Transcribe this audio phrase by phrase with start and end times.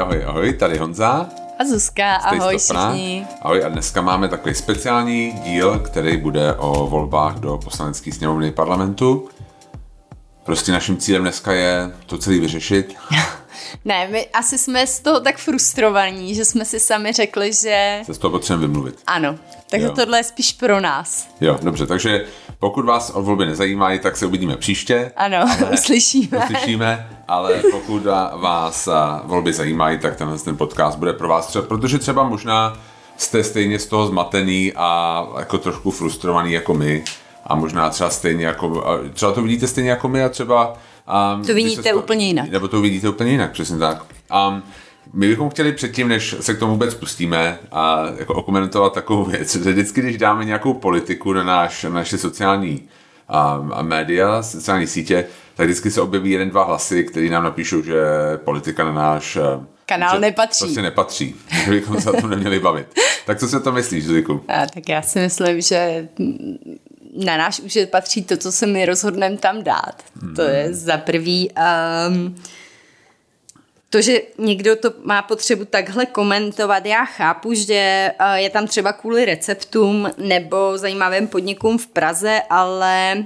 [0.00, 1.28] ahoj, ahoj, tady Honza.
[1.58, 3.26] A Zuzka, ahoj všichni.
[3.42, 9.28] Ahoj a dneska máme takový speciální díl, který bude o volbách do poslanecké sněmovny parlamentu.
[10.44, 12.94] Prostě naším cílem dneska je to celý vyřešit.
[13.84, 18.02] ne, my asi jsme z toho tak frustrovaní, že jsme si sami řekli, že...
[18.06, 18.98] Se z toho potřebujeme vymluvit.
[19.06, 19.38] Ano,
[19.70, 19.92] takže jo.
[19.92, 21.28] tohle je spíš pro nás.
[21.40, 22.26] Jo, dobře, takže
[22.60, 25.12] pokud vás od volby nezajímají, tak se uvidíme příště.
[25.16, 26.38] Ano, ale, uslyšíme.
[26.38, 28.02] Uslyšíme, ale pokud
[28.36, 28.88] vás
[29.24, 32.78] volby zajímají, tak tenhle ten podcast bude pro vás třeba, protože třeba možná
[33.16, 37.04] jste stejně z toho zmatený a jako trošku frustrovaný jako my
[37.46, 40.74] a možná třeba stejně jako, třeba to vidíte stejně jako my a třeba
[41.34, 42.50] um, to vidíte to, úplně jinak.
[42.50, 44.04] Nebo to vidíte úplně jinak, přesně tak.
[44.48, 44.62] Um,
[45.12, 49.56] my bychom chtěli předtím, než se k tomu vůbec pustíme a jako okomentovat takovou věc,
[49.56, 52.88] že vždycky, když dáme nějakou politiku na, náš, na naše sociální
[53.28, 57.82] a, a média, sociální sítě, tak vždycky se objeví jeden, dva hlasy, který nám napíšou,
[57.82, 58.00] že
[58.44, 59.38] politika na náš
[59.86, 60.64] kanál že nepatří.
[60.64, 62.86] Prostě nepatří, že bychom se o tom neměli bavit.
[63.26, 64.44] Tak co si to myslíš, Zuliku?
[64.46, 66.08] tak já si myslím, že
[67.24, 70.02] na náš účet patří to, co se my rozhodneme tam dát.
[70.22, 70.34] Hmm.
[70.34, 71.50] To je za prvý...
[72.08, 72.34] Um,
[73.90, 78.92] to, že někdo to má potřebu takhle komentovat, já chápu, že eh, je tam třeba
[78.92, 83.24] kvůli receptům nebo zajímavým podnikům v Praze, ale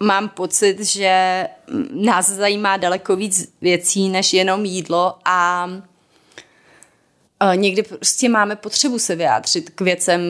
[0.00, 1.46] mám pocit, že
[1.90, 5.68] nás zajímá daleko víc věcí než jenom jídlo a
[7.40, 10.20] eh, někdy prostě máme potřebu se vyjádřit k věcem,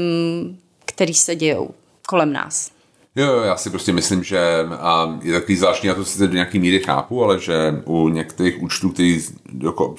[0.84, 1.74] které se dějou
[2.06, 2.75] kolem nás.
[3.16, 6.34] Jo, jo, já si prostě myslím, že a je takový zvláštní, já to sice do
[6.34, 9.20] nějaký míry chápu, ale že u některých účtů, který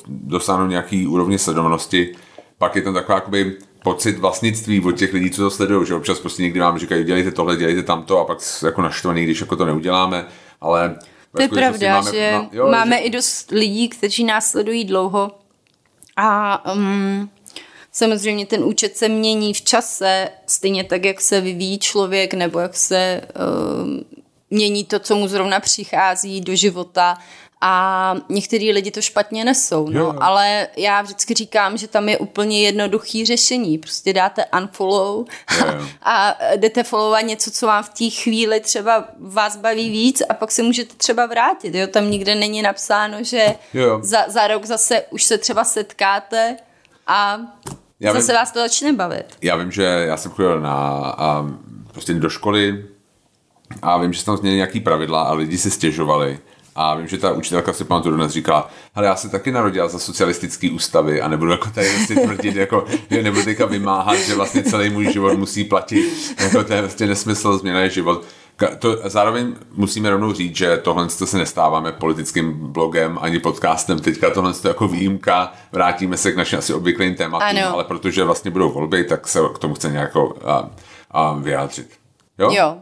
[0.08, 2.16] dosáhnou nějaký úrovně sledovanosti,
[2.58, 6.20] pak je tam taková jakoby pocit vlastnictví od těch lidí, co to sledují, že občas
[6.20, 9.66] prostě někdy vám říkají, dělejte tohle, dělejte tamto a pak jako naštvaný, když jako to
[9.66, 10.26] neuděláme,
[10.62, 10.96] ale
[11.36, 13.04] to je pravda, máme, že no, jo, máme že...
[13.04, 15.32] i dost lidí, kteří nás sledují dlouho
[16.18, 17.30] a um,
[17.98, 22.76] Samozřejmě ten účet se mění v čase, stejně tak, jak se vyvíjí člověk, nebo jak
[22.76, 23.88] se uh,
[24.50, 27.18] mění to, co mu zrovna přichází do života.
[27.62, 32.62] A některý lidi to špatně nesou, no, ale já vždycky říkám, že tam je úplně
[32.62, 35.26] jednoduchý řešení, prostě dáte unfollow
[36.02, 40.52] a jdete followovat něco, co vám v té chvíli třeba vás baví víc a pak
[40.52, 43.56] se můžete třeba vrátit, jo, tam nikde není napsáno, že
[44.02, 46.58] za, za rok zase už se třeba setkáte
[47.08, 47.40] a
[48.00, 49.26] já Zase vím, vás to začne bavit.
[49.42, 50.74] Já vím, že já jsem chodil na,
[51.18, 51.46] a,
[51.92, 52.86] prostě do školy
[53.82, 56.40] a vím, že tam změnili nějaký pravidla a lidi se stěžovali.
[56.76, 60.00] A vím, že ta učitelka si pamatuju dnes říkala, ale já se taky narodila za
[60.00, 64.64] socialistický ústavy a nebudu jako tady vlastně tvrdit, jako, že nebudu teďka vymáhat, že vlastně
[64.64, 68.26] celý můj život musí platit, jako to je vlastně nesmysl, změna je život
[68.80, 74.00] to, zároveň musíme rovnou říct, že tohle se nestáváme politickým blogem ani podcastem.
[74.00, 77.74] Teďka tohle je jako výjimka, vrátíme se k našim asi obvyklým tématům, ano.
[77.74, 80.12] ale protože vlastně budou volby, tak se k tomu chce nějak
[80.46, 80.70] a,
[81.12, 81.90] a vyjádřit.
[82.38, 82.52] Jo?
[82.52, 82.78] Jo.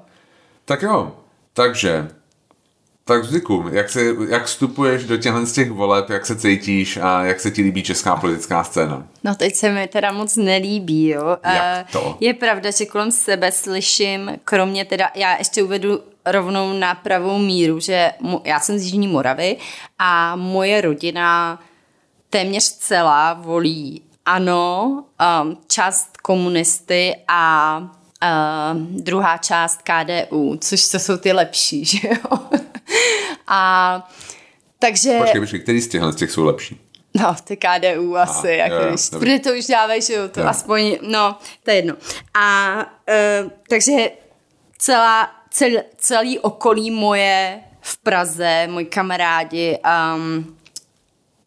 [0.66, 1.12] Tak jo,
[1.54, 2.10] takže
[3.08, 7.24] tak vzdyku, jak, se, jak vstupuješ do těchto z těch voleb, jak se cítíš a
[7.24, 9.08] jak se ti líbí česká politická scéna?
[9.24, 11.38] No teď se mi teda moc nelíbí, jo.
[11.54, 12.18] Jak to?
[12.20, 17.80] Je pravda, že kolem sebe slyším, kromě teda, já ještě uvedu rovnou na pravou míru,
[17.80, 18.12] že
[18.44, 19.58] já jsem z Jižní Moravy
[20.00, 21.60] a moje rodina
[22.30, 25.04] téměř celá volí ano,
[25.44, 27.82] um, část komunisty a
[28.26, 32.40] uh, druhá část KDU, což to jsou ty lepší, že jo.
[33.48, 34.10] A
[34.80, 35.18] takže...
[35.20, 36.82] Počkej, počkej, který z těchhle z těch jsou lepší?
[37.14, 40.40] No, ty KDU asi, Aha, jako jo, když, protože to už dávají, že jo, to
[40.40, 40.48] jo.
[40.48, 41.96] aspoň, no, to je jedno.
[42.34, 42.76] A
[43.44, 44.12] uh, takže
[44.78, 49.78] celá, cel, celý okolí moje v Praze, moji kamarádi,
[50.16, 50.58] um,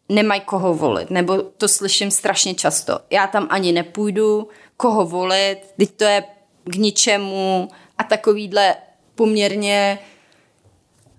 [0.09, 2.99] nemají koho volit, nebo to slyším strašně často.
[3.09, 4.47] Já tam ani nepůjdu,
[4.77, 6.23] koho volit, teď to je
[6.69, 8.75] k ničemu a takovýhle
[9.15, 9.99] poměrně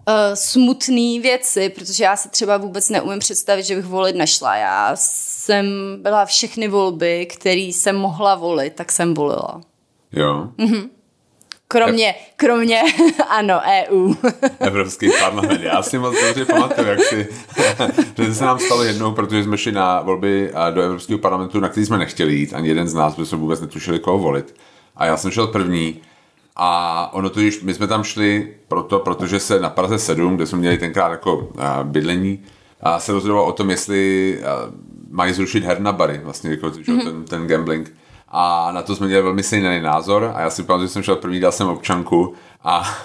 [0.08, 4.56] uh, smutné věci, protože já se třeba vůbec neumím představit, že bych volit nešla.
[4.56, 5.67] Já jsem
[6.02, 9.61] byla všechny volby, které jsem mohla volit, tak jsem volila.
[10.12, 10.49] Jo.
[10.58, 10.91] Mhm.
[11.73, 12.82] Kromě, kromě,
[13.29, 14.14] ano, EU.
[14.61, 15.62] Evropský parlament.
[15.62, 17.29] Já si moc dobře pamatuju, jak si,
[18.25, 21.87] že se nám stalo jednou, protože jsme šli na volby do Evropského parlamentu, na který
[21.87, 24.55] jsme nechtěli jít, ani jeden z nás, protože jsme vůbec netušili, koho volit.
[25.00, 26.00] A já jsem šel první
[26.56, 30.58] a ono to my jsme tam šli proto, protože se na Praze 7, kde jsme
[30.58, 32.43] měli tenkrát jako a, bydlení,
[32.81, 34.73] a se rozhodovalo o tom, jestli a,
[35.11, 37.05] mají zrušit her na bary, vlastně jako mm-hmm.
[37.05, 37.93] ten, ten gambling.
[38.31, 41.17] A na to jsme měli velmi stejný názor a já si pamatuju, že jsem šel
[41.17, 42.35] první, dal jsem občanku
[42.65, 42.99] a,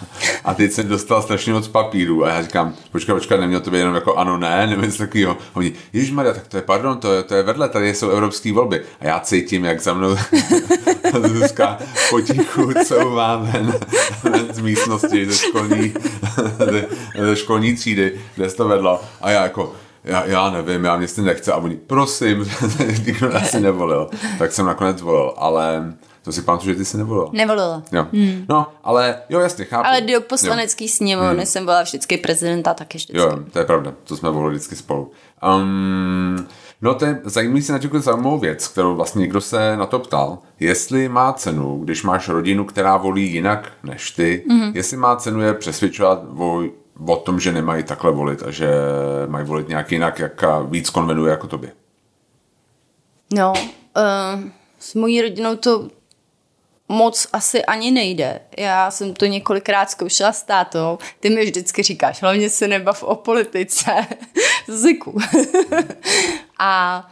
[0.46, 3.78] a teď jsem dostal strašně moc papíru a já říkám, počkej, počkej, neměl to být
[3.78, 5.38] jenom jako ano, ne, nebo něco takového.
[5.54, 8.54] Oni, Ježíš Maria, tak to je, pardon, to je, to je vedle, tady jsou evropské
[8.54, 8.82] volby.
[9.00, 10.16] A já cítím, jak za mnou
[11.28, 11.78] Zuzka
[12.10, 12.72] potichu
[13.42, 13.74] ven,
[14.24, 15.94] ven z místnosti, ze školní,
[16.72, 16.86] ze,
[17.26, 19.02] ze školní třídy, kde se to vedlo.
[19.22, 19.74] A já jako,
[20.06, 21.52] já, já nevím, já mě s tím nechce.
[21.52, 22.46] A oni, prosím,
[23.06, 24.10] nikdo nás si nevolil.
[24.40, 25.94] Tak jsem nakonec volil, ale
[26.26, 27.30] to si pamatuju, že ty jsi nevolila.
[27.32, 27.84] Nevolila.
[27.92, 28.08] Jo.
[28.14, 28.46] Hmm.
[28.50, 29.88] No, ale jo, jasně, chápu.
[29.88, 31.46] Ale do poslanecký sněmovny hmm.
[31.46, 33.18] jsem byla vždycky prezidenta taky vždycky.
[33.18, 35.12] Jo, to je pravda, to jsme volili vždycky spolu.
[35.56, 36.48] Um,
[36.82, 40.38] no to je zajímavý si na zajímavou věc, kterou vlastně někdo se na to ptal.
[40.60, 44.72] Jestli má cenu, když máš rodinu, která volí jinak než ty, hmm.
[44.76, 46.64] jestli má cenu je přesvědčovat o,
[47.08, 48.70] o tom, že nemají takhle volit a že
[49.28, 51.72] mají volit nějak jinak, jak víc konvenuje jako tobě.
[53.34, 54.50] No, uh,
[54.80, 55.90] s mojí rodinou to
[56.90, 58.40] moc asi ani nejde.
[58.58, 60.98] Já jsem to několikrát zkoušela s tátou.
[61.20, 63.92] Ty mi vždycky říkáš, hlavně se nebav o politice.
[64.68, 65.20] Ziku.
[66.60, 67.08] a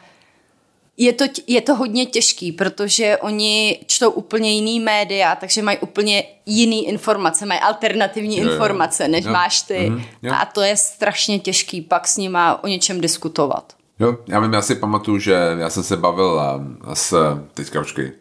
[0.98, 6.24] je to, je to hodně těžký, protože oni čtou úplně jiný média, takže mají úplně
[6.45, 9.31] jiný informace, mají alternativní jo, informace, než jo.
[9.31, 9.74] máš ty.
[9.74, 10.34] Mm-hmm, jo.
[10.34, 13.74] A to je strašně těžký pak s nima o něčem diskutovat.
[14.00, 16.42] Jo, já vím, já si pamatuju, že já jsem se bavil
[16.94, 18.12] s, teďka počkej,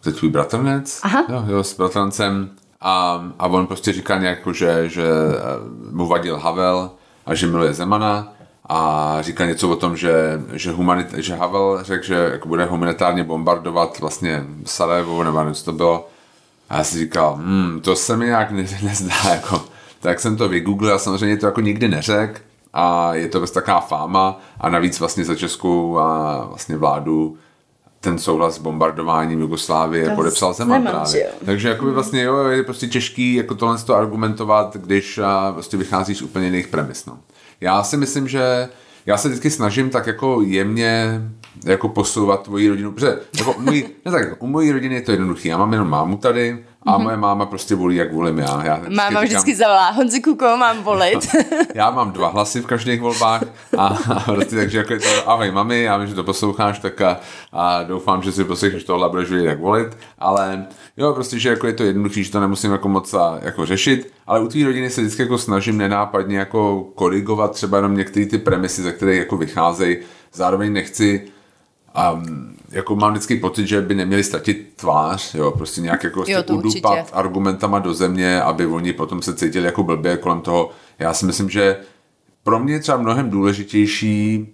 [0.00, 1.00] to je tvůj bratranec?
[1.02, 1.26] Aha.
[1.28, 2.50] Jo, jo, s bratrancem.
[2.80, 6.90] A, a on prostě říkal nějak, že, že eh, mu vadil Havel
[7.26, 8.34] a že miluje Zemana
[8.68, 13.24] a říkal něco o tom, že, že, humanit, že Havel řekl, že jako bude humanitárně
[13.24, 16.08] bombardovat vlastně Sarajevo, nebo něco to bylo.
[16.68, 19.64] A já si říkal, hmm, to se mi nějak ne, nezdá, jako.
[20.00, 22.40] Tak jsem to vygooglil a samozřejmě to jako nikdy neřekl
[22.72, 27.36] a je to bez taková fáma a navíc vlastně za českou a vlastně vládu
[28.00, 31.26] ten souhlas s bombardováním Jugoslávie to podepsal Zeman právě.
[31.44, 35.76] Takže jako by vlastně jo, je prostě těžký jako tohle to argumentovat, když a, prostě
[35.76, 37.06] vycházíš z úplně jiných premis.
[37.06, 37.18] No.
[37.60, 38.68] Já si myslím, že
[39.06, 41.22] já se vždycky snažím tak jako jemně
[41.64, 45.48] jako posouvat tvoji rodinu, protože jako můj, ne tak, u mojí rodiny je to jednoduché.
[45.48, 47.02] Já mám jenom mámu tady, a mm-hmm.
[47.02, 48.64] moje máma prostě volí, jak volím já.
[48.64, 51.36] já vždycky máma vždycky říkám, zavolá, Honzi Kuko, mám volit.
[51.74, 53.42] já mám dva hlasy v každých volbách
[53.78, 57.00] a, a prostě takže jako je to, ahoj mami, já vím, že to posloucháš, tak
[57.00, 57.20] a,
[57.52, 60.66] a doufám, že si poslechneš tohle a budeš vědět, jak volit, ale
[60.96, 64.12] jo, prostě, že jako je to jednoduchý, že to nemusím jako moc a, jako řešit,
[64.26, 68.38] ale u tvý rodiny se vždycky jako snažím nenápadně jako korigovat třeba jenom některé ty
[68.38, 69.96] premisy, ze které jako vycházejí,
[70.32, 71.28] zároveň nechci
[72.12, 76.42] um, jako mám vždycky pocit, že by neměli ztratit tvář, jo, prostě nějak jako jo,
[76.50, 77.12] udupat určitě.
[77.12, 80.70] argumentama do země, aby oni potom se cítili jako blbě kolem toho.
[80.98, 81.76] Já si myslím, že
[82.42, 84.48] pro mě je třeba mnohem důležitější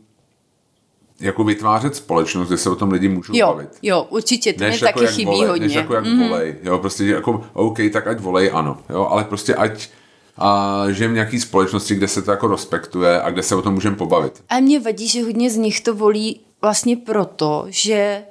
[1.21, 3.69] jako vytvářet společnost, kde se o tom lidi můžou jo, bavit.
[3.83, 5.67] Jo, určitě, to než mi jako taky chybí volej, hodně.
[5.67, 6.29] Než jako jak mm-hmm.
[6.29, 9.89] volej, jo, prostě jako OK, tak ať volej, ano, jo, ale prostě ať
[10.39, 13.75] a žijeme v nějaký společnosti, kde se to jako respektuje a kde se o tom
[13.75, 14.43] můžeme pobavit.
[14.49, 18.23] A mě vadí, že hodně z nich to volí vlastně proto, že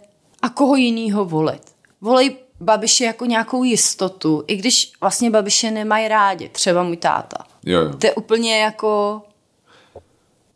[0.42, 1.62] a koho jinýho volit.
[2.02, 7.38] Volej Babiše jako nějakou jistotu, i když vlastně Babiše nemají rádi, třeba můj táta.
[7.66, 7.94] Jo, jo.
[7.98, 9.22] To je úplně jako...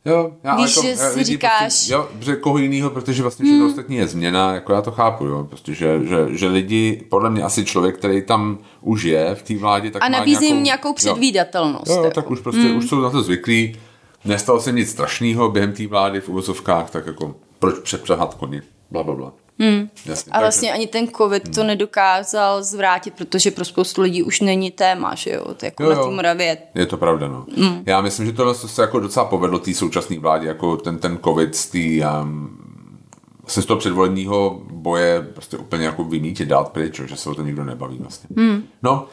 [0.06, 1.60] Jo, já Víš, jako, že si prostě- říkáš...
[1.60, 3.70] Prostě, jo, že koho jiného, protože vlastně všechno hmm.
[3.70, 7.44] ostatní je změna, jako já to chápu, jo, prostě, že, že, že lidi, podle mě
[7.44, 10.94] asi člověk, který tam už je v té vládě, tak A nabízí jim nějakou, nějakou
[10.94, 11.88] předvídatelnost.
[11.88, 12.16] Jo, jo, jako.
[12.16, 12.78] tak už prostě, hmm.
[12.78, 13.78] už jsou na to zvyklí,
[14.26, 18.62] nestalo se nic strašného během té vlády v uvozovkách, tak jako proč přepřehat koni,
[18.92, 19.34] bla, bla, bla.
[19.60, 19.90] Hmm.
[20.06, 20.78] Jasně, a vlastně takže...
[20.78, 21.54] ani ten covid hmm.
[21.54, 25.90] to nedokázal zvrátit, protože pro spoustu lidí už není téma, že jo, to jako jo,
[25.90, 25.96] jo.
[25.96, 26.58] na té Moravě.
[26.76, 27.46] Je to pravda, no.
[27.58, 27.84] Hmm.
[27.86, 31.56] Já myslím, že tohle se jako docela povedlo té současné vládě, jako ten, ten covid
[31.56, 32.68] z té um,
[33.48, 37.42] se z toho předvolebního boje prostě úplně jako vymítit, dát pryč, že se o to
[37.42, 38.30] nikdo nebaví vlastně.
[38.38, 38.64] Hmm.
[38.84, 39.08] No,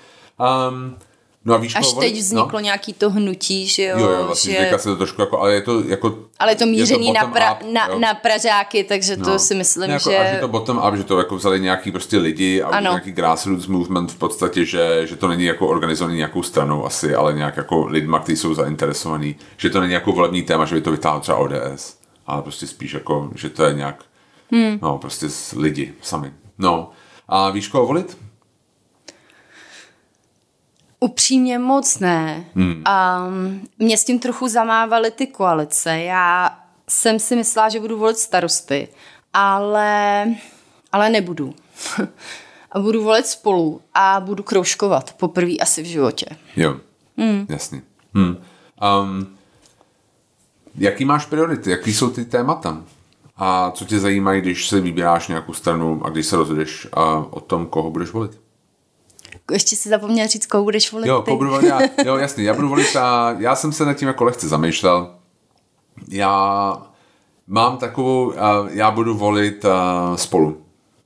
[0.71, 0.97] um,
[1.45, 2.61] No a víš, Až teď vzniklo no?
[2.61, 3.99] nějaký to hnutí, že jo.
[3.99, 4.79] Jo, jo, vlastně že...
[4.79, 6.19] se to trošku jako, ale je to jako...
[6.39, 9.25] Ale je to mířený je to na, pra, up, na, na Pražáky, takže no.
[9.25, 10.19] to si myslím, jako, že...
[10.19, 12.91] Až je to bottom up, že to jako vzali nějaký prostě lidi a ano.
[12.91, 17.33] nějaký grassroots movement v podstatě, že, že to není jako organizovaný nějakou stranou asi, ale
[17.33, 20.91] nějak jako lidma, kteří jsou zainteresovaní, že to není jako volební téma, že by to
[20.91, 24.05] vytáhl třeba ODS, ale prostě spíš jako, že to je nějak,
[24.53, 24.79] hmm.
[24.83, 26.33] no prostě lidi sami.
[26.59, 26.91] No,
[27.29, 28.19] a víš koho volit?
[31.05, 32.45] Upřímně moc ne.
[32.55, 32.83] Hmm.
[32.85, 33.27] A
[33.79, 35.99] mě s tím trochu zamávaly ty koalice.
[35.99, 36.59] Já
[36.89, 38.89] jsem si myslela, že budu volit starosty,
[39.33, 40.27] ale,
[40.93, 41.55] ale nebudu.
[42.73, 46.27] a budu volit spolu a budu kroužkovat poprvé asi v životě.
[46.57, 46.77] Jo,
[47.19, 47.47] hmm.
[47.49, 47.83] jasně.
[48.15, 48.37] Hmm.
[49.03, 49.37] Um,
[50.75, 51.71] jaký máš priority?
[51.71, 52.83] Jaký jsou ty témata?
[53.37, 57.41] A co tě zajímá, když se vybíráš nějakou stranu a když se rozhodeš a o
[57.41, 58.44] tom, koho budeš volit?
[59.53, 61.81] Ještě si zapomněl říct, koho budeš volit Jo, koho budu volit já.
[62.05, 65.15] Jo, jasně, já budu volit a já jsem se nad tím jako lehce zamýšlel.
[66.09, 66.77] Já
[67.47, 68.33] mám takovou,
[68.71, 69.65] já budu volit
[70.17, 70.65] spolu.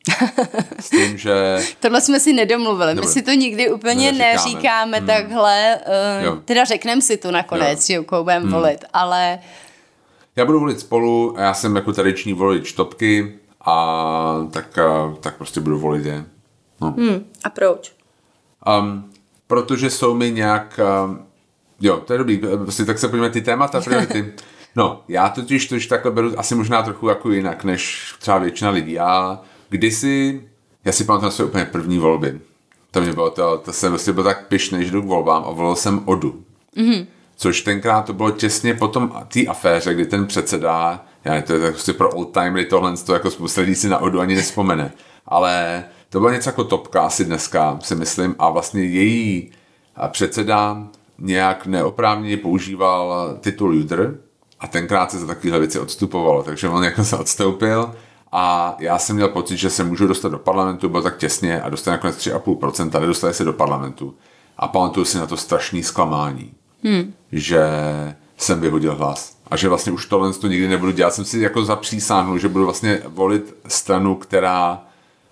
[0.79, 1.59] S tím, že...
[1.81, 2.95] Tohle jsme si nedomluvili.
[2.95, 3.09] Dobre.
[3.09, 5.07] My si to nikdy úplně neříkáme, neříkáme hmm.
[5.07, 5.79] takhle.
[6.33, 8.01] Uh, teda řekneme si to nakonec, jo.
[8.01, 8.53] že koho budeme hmm.
[8.53, 9.39] volit, ale...
[10.37, 14.79] Já budu volit spolu a já jsem jako tradiční volič topky a tak,
[15.21, 16.25] tak prostě budu volit je.
[16.81, 16.91] No.
[16.91, 17.25] Hmm.
[17.45, 17.98] A proč?
[18.81, 19.11] Um,
[19.47, 20.81] protože jsou mi nějak...
[21.05, 21.19] Um,
[21.81, 22.39] jo, to je dobrý.
[22.39, 24.33] Prostě tak se podíváme ty témata, priority.
[24.77, 28.93] No, já totiž to, takhle beru asi možná trochu jako jinak, než třeba většina lidí.
[28.93, 30.43] Já kdysi,
[30.85, 32.41] já si pamatuju na své úplně první volby.
[32.91, 35.51] To mě bylo to, to jsem vlastně byl tak pišný, že jdu k volbám a
[35.51, 36.43] volil jsem Odu.
[36.77, 37.07] Mm-hmm.
[37.37, 41.61] Což tenkrát to bylo těsně po tom té aféře, kdy ten předseda, já to je
[41.61, 44.93] tak prostě pro old timery tohle, to jako spousta lidí si na Odu ani nespomene.
[45.27, 49.51] Ale to bylo něco jako topka asi dneska, si myslím, a vlastně její
[50.09, 50.87] předseda
[51.19, 54.21] nějak neoprávněně používal titul Judr
[54.61, 57.95] a tenkrát se za takovéhle věci odstupovalo, takže on jako se odstoupil
[58.33, 61.69] a já jsem měl pocit, že se můžu dostat do parlamentu, bylo tak těsně a
[61.69, 64.15] dostal nakonec 3,5% a nedostali se do parlamentu.
[64.57, 66.53] A pamatuju si na to strašný zklamání,
[66.85, 67.15] hmm.
[67.33, 67.63] že
[68.37, 69.37] jsem vyhodil hlas.
[69.51, 71.15] A že vlastně už tohle to nikdy nebudu dělat.
[71.15, 74.83] Jsem si jako zapřísáhnul, že budu vlastně volit stranu, která,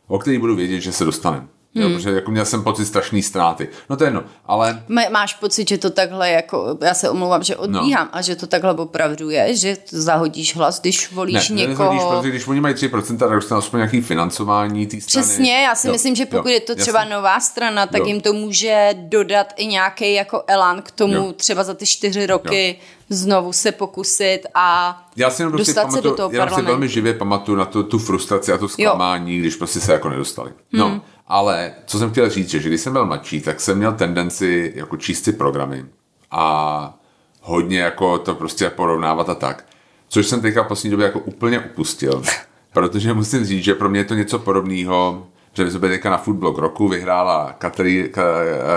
[0.06, 1.48] o které budu vědět, že se dostanem.
[1.76, 1.84] Hmm.
[1.84, 3.68] Jo, protože jako měl jsem pocit strašný ztráty.
[3.90, 4.82] No to je jedno, ale...
[5.10, 8.18] Máš pocit, že to takhle jako, já se omlouvám, že odbíhám, no.
[8.18, 11.94] a že to takhle opravdu je, že zahodíš hlas, když volíš ne, někoho...
[11.94, 15.26] Ne, protože když oni mají 3%, tak dostanou aspoň nějaký financování té strany.
[15.26, 17.12] Přesně, já si jo, myslím, že pokud jo, je to třeba jasný.
[17.12, 18.06] nová strana, tak jo.
[18.06, 21.32] jim to může dodat i nějaký jako elán k tomu jo.
[21.32, 26.02] třeba za ty čtyři roky jo znovu se pokusit a já si prostě dostat pamatuju,
[26.02, 29.36] se do toho já si velmi živě pamatuju na tu, tu frustraci a to zklamání,
[29.36, 29.40] jo.
[29.40, 30.52] když prostě se jako nedostali.
[30.72, 31.00] No, hmm.
[31.28, 34.96] Ale co jsem chtěl říct, že když jsem byl mladší, tak jsem měl tendenci jako
[34.96, 35.84] číst si programy
[36.30, 36.98] a
[37.40, 39.64] hodně jako to prostě porovnávat a tak.
[40.08, 42.22] Což jsem teďka v poslední době jako úplně upustil.
[42.72, 46.16] Protože musím říct, že pro mě je to něco podobného, že my jsme teďka na
[46.16, 47.52] Foodblog roku vyhrála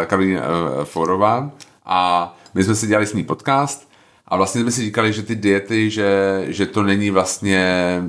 [0.05, 1.51] Karolína eh, Forová
[1.85, 3.88] a my jsme si dělali s ní podcast
[4.29, 8.01] a vlastně jsme si říkali, že ty diety, že, že to není vlastně,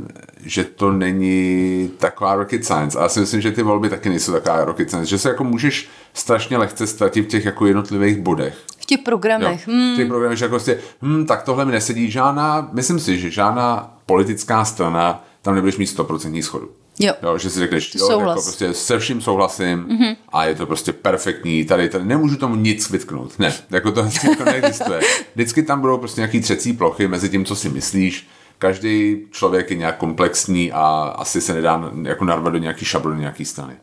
[0.44, 2.98] že to není taková rocket science.
[2.98, 5.10] A já si myslím, že ty volby taky nejsou taková rocket science.
[5.10, 8.58] Že se jako můžeš strašně lehce ztratit v těch jako jednotlivých bodech.
[8.80, 9.68] V těch programech.
[9.68, 10.08] Jo, v těch hmm.
[10.08, 14.64] programech, že jako prostě, hm, tak tohle mi nesedí žádná, myslím si, že žádná politická
[14.64, 16.68] strana, tam nebudeš mít 100% schodu.
[17.00, 17.14] Jo.
[17.22, 20.16] jo že si řekneš, jo, jako prostě se vším souhlasím mm-hmm.
[20.32, 23.38] a je to prostě perfektní, tady, tady nemůžu tomu nic vytknout.
[23.38, 25.00] Ne, jako to jako neexistuje.
[25.34, 28.28] Vždycky tam budou prostě nějaký třecí plochy mezi tím, co si myslíš,
[28.58, 33.44] každý člověk je nějak komplexní a asi se nedá jako narvat do nějaký šablony nějaký
[33.44, 33.74] strany.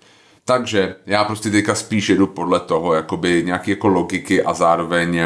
[0.46, 5.20] Takže já prostě teďka spíš jedu podle toho, jakoby nějaký jako logiky a zároveň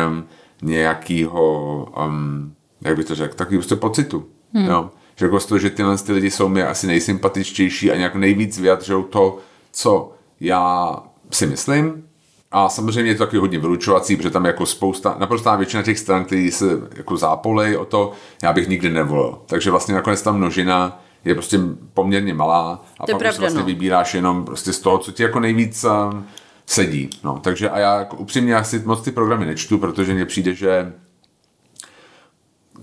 [0.61, 4.25] nějakýho, um, jak bych to řekl, takový prostě pocitu.
[4.53, 4.67] Hmm.
[4.67, 8.59] Jo že jako to, že tyhle ty lidi jsou mi asi nejsympatičtější a nějak nejvíc
[8.59, 9.37] vyjadřují to,
[9.71, 10.97] co já
[11.31, 12.03] si myslím.
[12.51, 16.25] A samozřejmě je to taky hodně vylučovací, protože tam jako spousta, naprostá většina těch stran,
[16.25, 16.65] který se
[16.95, 18.11] jako zápolej o to,
[18.43, 19.39] já bych nikdy nevolil.
[19.45, 21.59] Takže vlastně nakonec ta množina je prostě
[21.93, 23.65] poměrně malá a to pak pravda, vlastně no.
[23.65, 26.25] vybíráš jenom prostě z toho, co ti jako nejvíc um,
[26.65, 27.09] sedí.
[27.23, 30.53] No, takže a já jako upřímně já si moc ty programy nečtu, protože mně přijde,
[30.53, 30.93] že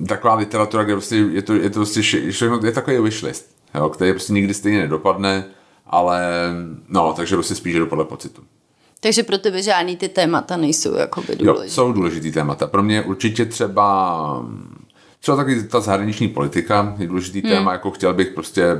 [0.06, 4.12] taková literatura, kde prostě je to, je to prostě všechno, je takový wishlist, jo, který
[4.12, 5.44] prostě nikdy stejně nedopadne,
[5.86, 6.30] ale
[6.88, 8.42] no, takže prostě spíš jdu podle pocitu.
[9.00, 11.64] Takže pro tebe žádný ty témata nejsou jakoby důležité.
[11.66, 12.66] Jo, jsou důležitý témata.
[12.66, 14.46] Pro mě určitě třeba
[15.20, 17.50] třeba taky ta zahraniční politika je důležitý hmm.
[17.50, 18.76] téma, jako chtěl bych prostě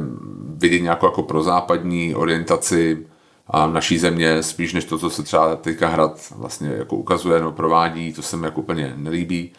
[0.55, 3.07] vidět nějakou jako prozápadní orientaci
[3.47, 7.53] a naší země, spíš než to, co se třeba teďka hrad vlastně jako ukazuje nebo
[7.53, 9.53] provádí, to se mi jako úplně nelíbí.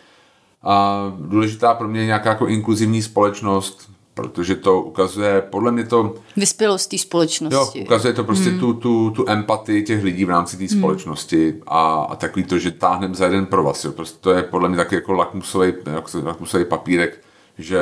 [0.63, 6.15] A důležitá pro mě je nějaká jako inkluzivní společnost, protože to ukazuje, podle mě to...
[6.37, 7.79] Vyspělost té společnosti.
[7.79, 8.59] Jo, ukazuje to prostě hmm.
[8.59, 10.79] tu, tu, tu empatii těch lidí v rámci té hmm.
[10.79, 13.85] společnosti a, a takový to, že táhneme za jeden pro vás.
[13.85, 13.91] Jo.
[13.91, 15.73] Prostě to je podle mě taky jako lakmusový,
[16.23, 17.21] lakmusový papírek,
[17.57, 17.81] že,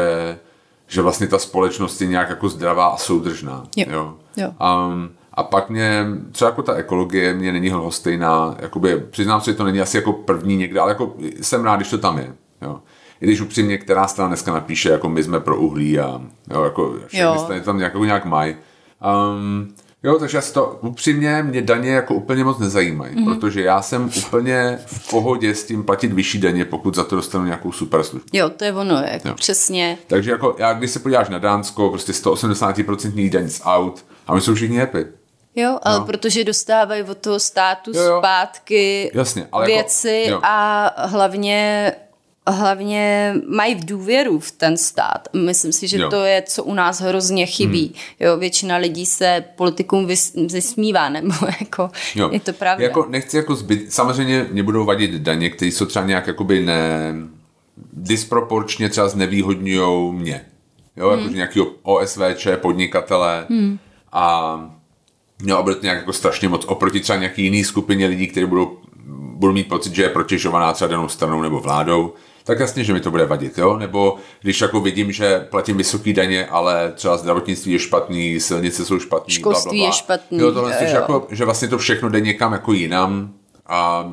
[0.87, 3.63] že vlastně ta společnost je nějak jako zdravá a soudržná.
[3.75, 3.85] Jo.
[3.91, 4.13] jo.
[4.37, 4.47] jo.
[4.47, 9.57] Um, a pak mě, třeba jako ta ekologie mě není lhostejná, jakoby, přiznám se, že
[9.57, 12.33] to není asi jako první někde, ale jako jsem rád, když to tam je.
[12.61, 12.79] Jo.
[13.21, 16.21] I když upřímně, která strana dneska napíše, jako my jsme pro uhlí a
[16.53, 18.55] jo, jako všechny strany tam nějak, jako nějak mají.
[19.35, 23.35] Um, Jo, takže asi to upřímně mě daně jako úplně moc nezajímají, mm-hmm.
[23.35, 27.45] protože já jsem úplně v pohodě s tím platit vyšší daně, pokud za to dostanu
[27.45, 28.29] nějakou super službu.
[28.33, 29.33] Jo, to je ono, jako jo.
[29.33, 29.97] přesně.
[30.07, 34.41] Takže jako já, když se podíváš na Dánsko, prostě 180% daň z aut a my
[34.41, 35.05] jsou všichni happy.
[35.55, 36.05] Jo, ale no.
[36.05, 38.19] protože dostávají od toho státu jo, jo.
[38.19, 41.91] zpátky Jasně, ale jako- věci jako, a hlavně
[42.51, 45.27] hlavně mají v důvěru v ten stát.
[45.33, 46.09] Myslím si, že jo.
[46.09, 47.85] to je, co u nás hrozně chybí.
[47.85, 48.27] Hmm.
[48.27, 50.07] Jo, většina lidí se politikům
[50.51, 52.29] vysmívá, nebo jako jo.
[52.31, 52.83] je to pravda.
[52.83, 57.13] Jako nechci jako zbyt, samozřejmě mě budou vadit daně, které jsou třeba nějak jakoby ne,
[57.93, 60.45] disproporčně třeba znevýhodňují mě.
[60.97, 61.19] Jo, hmm.
[61.19, 63.79] jako nějaký OSVČ, podnikatele hmm.
[64.11, 64.77] a
[65.41, 68.77] mělo bude to nějak jako strašně moc oproti třeba nějaký jiný skupině lidí, kteří budou,
[69.33, 72.13] budou mít pocit, že je protěžovaná třeba danou stranou nebo vládou
[72.47, 73.77] tak jasně, že mi to bude vadit, jo?
[73.77, 78.99] Nebo když jako vidím, že platím vysoký daně, ale třeba zdravotnictví je špatný, silnice jsou
[78.99, 79.85] špatný, Školství bla, bla, bla.
[79.87, 80.39] je špatný.
[80.39, 80.95] Jo, tohle jo, jo.
[80.95, 83.33] Jako, že vlastně to všechno jde někam jako jinam
[83.65, 84.11] a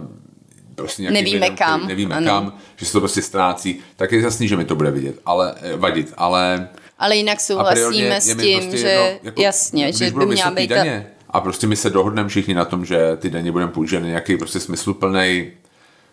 [0.75, 1.87] prostě nevíme lidem, kam.
[1.87, 2.27] Nevíme ano.
[2.27, 5.55] kam, že se to prostě ztrácí, tak je jasný, že mi to bude vidět, ale
[5.63, 6.69] eh, vadit, ale...
[6.99, 10.71] Ale jinak souhlasíme s tím, prostě že jedno, jako, jasně, že by měla být...
[10.71, 14.37] Daně, a prostě my se dohodneme všichni na tom, že ty daně budeme používat nějaký
[14.37, 15.51] prostě smysluplný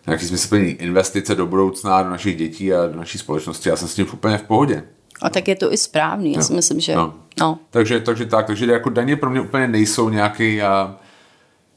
[0.06, 3.68] nějaký smysluplný investice do budoucna, do našich dětí a do naší společnosti.
[3.68, 4.84] Já jsem s tím úplně v pohodě.
[5.22, 6.44] A tak je to i správný, já no.
[6.44, 6.96] si myslím, že...
[6.96, 7.14] No.
[7.40, 7.58] no.
[7.70, 10.96] Takže, takže tak, takže jako daně pro mě úplně nejsou nějaký a,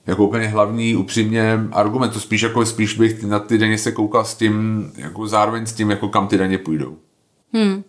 [0.08, 4.26] jako úplně hlavní, upřímně argument, to spíš jako spíš bych na ty daně se koukal
[4.26, 6.98] s tím, jako zároveň s tím, jako kam ty daně půjdou.
[7.54, 7.84] Hmm.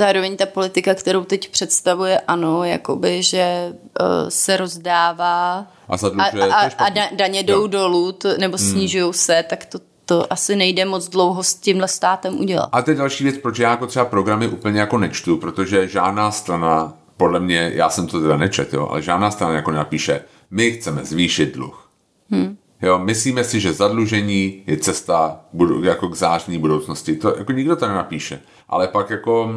[0.00, 6.56] Zároveň ta politika, kterou teď představuje, ano, jakoby, že uh, se rozdává a, zadlužuje, a,
[6.56, 7.66] a, a daně jdou jo.
[7.66, 8.70] dolů, to, nebo hmm.
[8.70, 12.68] snižují se, tak to, to asi nejde moc dlouho s tímhle státem udělat.
[12.72, 16.30] A to je další věc, proč já jako třeba programy úplně jako nečtu, protože žádná
[16.30, 20.72] strana, podle mě, já jsem to teda nečet, jo, ale žádná strana jako napíše, my
[20.72, 21.90] chceme zvýšit dluh.
[22.30, 22.56] Hmm.
[22.82, 25.40] Jo, myslíme si, že zadlužení je cesta
[25.82, 27.16] jako k zářní budoucnosti.
[27.16, 28.40] To jako nikdo to nenapíše.
[28.68, 29.50] Ale pak jako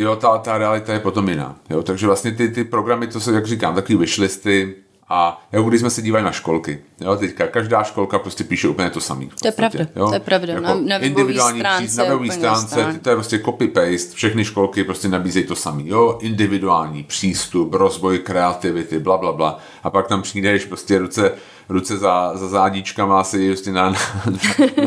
[0.00, 1.56] jo, ta, ta realita je potom jiná.
[1.70, 1.82] Jo?
[1.82, 4.74] Takže vlastně ty, ty programy, to se, jak říkám, takový wishlisty,
[5.12, 8.90] a jako když jsme se dívali na školky, jo, teďka každá školka prostě píše úplně
[8.90, 9.26] to samé.
[9.40, 10.08] To je pravda, jo?
[10.08, 10.52] to je pravda.
[10.52, 15.08] Jako na, na individuální stránce, na webové stránce, to je prostě copy-paste, všechny školky prostě
[15.08, 19.58] nabízejí to samé, jo, individuální přístup, rozvoj kreativity, bla, bla, bla.
[19.82, 21.32] A pak tam přijdeš prostě ruce,
[21.70, 23.98] ruce za, za zádičkama asi prostě na, na,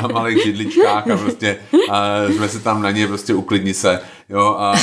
[0.02, 1.58] na malých židličkách a prostě
[1.90, 4.76] a jsme se tam na ně prostě uklidni se, jo, a,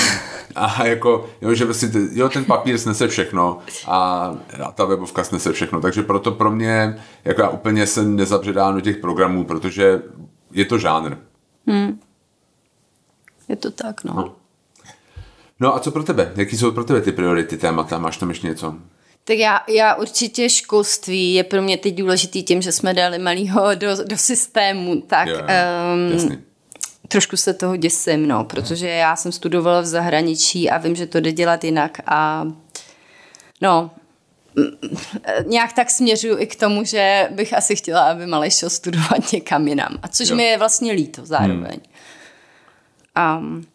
[0.54, 4.30] a jako, jo, že prostě, jo, ten papír snese všechno a,
[4.64, 8.80] a ta webovka snese všechno, takže proto pro mě, jako já úplně se nezabředám do
[8.80, 10.02] těch programů, protože
[10.52, 11.16] je to žánr.
[11.66, 12.00] Hmm.
[13.48, 14.14] Je to tak, no.
[14.16, 14.34] no.
[15.60, 16.32] No a co pro tebe?
[16.36, 17.98] Jaký jsou pro tebe ty priority témata?
[17.98, 18.74] Máš tam ještě něco?
[19.24, 23.74] Tak já, já určitě školství je pro mě teď důležitý tím, že jsme dali malýho
[23.74, 26.44] do, do systému, tak jo, um,
[27.08, 31.20] trošku se toho děsím, no, protože já jsem studovala v zahraničí a vím, že to
[31.20, 32.46] jde dělat jinak a
[33.60, 33.90] no,
[35.46, 39.68] nějak tak směřuju i k tomu, že bych asi chtěla, aby malý šel studovat někam
[39.68, 39.98] jinam.
[40.02, 40.36] A což jo.
[40.36, 41.80] mi je vlastně líto zároveň.
[43.16, 43.38] Hmm.
[43.38, 43.66] Um,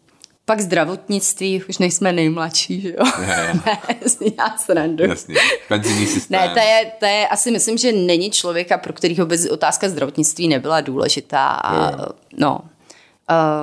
[0.48, 3.04] pak zdravotnictví, už nejsme nejmladší, že jo?
[3.20, 3.78] Ne, ne
[4.38, 5.04] já srandu.
[5.04, 5.34] Jasně,
[5.68, 6.40] penzijní systém.
[6.40, 10.48] Ne, to je, to je, asi myslím, že není člověka, pro kterého by otázka zdravotnictví
[10.48, 11.48] nebyla důležitá.
[11.48, 11.92] A,
[12.38, 12.60] no,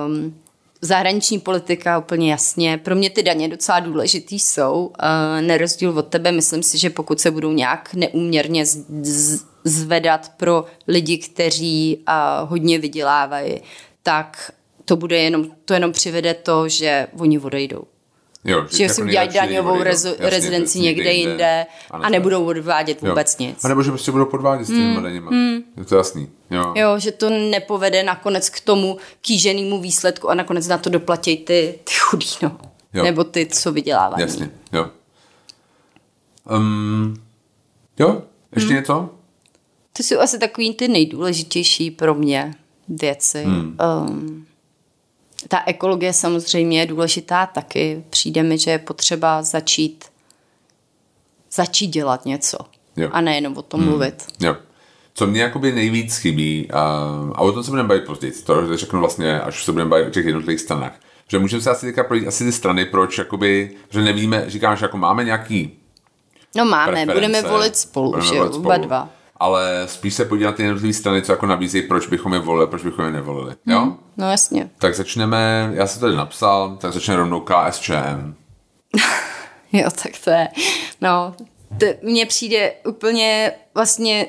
[0.06, 0.40] um,
[0.80, 2.78] zahraniční politika úplně jasně.
[2.78, 4.86] Pro mě ty daně docela důležitý jsou.
[4.86, 7.94] Uh, nerozdíl od tebe, myslím si, že pokud se budou nějak
[8.64, 13.60] z, zvedat pro lidi, kteří uh, hodně vydělávají,
[14.02, 14.52] tak
[14.84, 17.84] to bude jenom, to jenom přivede to, že oni odejdou.
[18.44, 23.36] Jo, že, že si udělají daňovou jasně, rezidenci někde jinde, jinde a nebudou odvádět vůbec
[23.38, 23.46] jo.
[23.46, 23.64] nic.
[23.64, 25.30] A nebo že prostě budou podvádět s těmi mm, daněma.
[25.30, 25.58] Mm.
[25.76, 26.28] Je to jasný.
[26.50, 26.72] Jo.
[26.76, 31.78] jo, že to nepovede nakonec k tomu kýženému výsledku a nakonec na to doplatí ty,
[31.84, 32.58] ty chudí, no.
[32.94, 33.04] Jo.
[33.04, 34.22] Nebo ty, co vydělávají.
[34.22, 34.90] Jasně, jo.
[36.50, 37.14] Um,
[37.98, 38.22] jo,
[38.54, 38.76] ještě mm.
[38.76, 39.10] něco?
[39.92, 42.54] To jsou asi takový ty nejdůležitější pro mě
[42.88, 43.44] věci.
[43.46, 43.78] Mm.
[44.08, 44.46] Um,
[45.48, 48.04] ta ekologie samozřejmě je důležitá taky.
[48.10, 50.04] Přijde mi, že je potřeba začít
[51.52, 52.58] začít dělat něco.
[52.96, 53.08] Jo.
[53.12, 53.88] A nejenom o tom hmm.
[53.88, 54.26] mluvit.
[54.40, 54.56] Jo.
[55.14, 56.80] Co mě jakoby nejvíc chybí, a,
[57.34, 60.10] a o tom se budeme bavit později, to řeknu vlastně, až se budeme bavit o
[60.10, 60.92] těch jednotlivých stranách.
[61.28, 64.96] Že můžeme se asi teďka projít asi ty strany, proč jakoby, že nevíme, říkáš, jako
[64.96, 65.78] máme nějaký
[66.56, 70.64] No máme, budeme volit spolu, budeme že jo, oba dva ale spíš se podívat na
[70.64, 73.54] jednotlivé strany, co jako nabízejí, proč bychom je volili, proč bychom je nevolili.
[73.66, 73.80] Jo?
[73.80, 74.70] Hmm, no jasně.
[74.78, 78.34] Tak začneme, já jsem tady napsal, tak začne rovnou KSČM.
[79.72, 80.48] Jo, tak to je,
[81.00, 81.34] no,
[82.02, 84.26] mně přijde úplně vlastně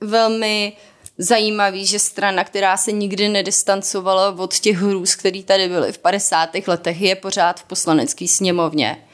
[0.00, 0.72] velmi
[1.18, 6.50] zajímavý, že strana, která se nikdy nedistancovala od těch hrůz, které tady byly v 50.
[6.66, 9.04] letech, je pořád v poslanecké sněmovně.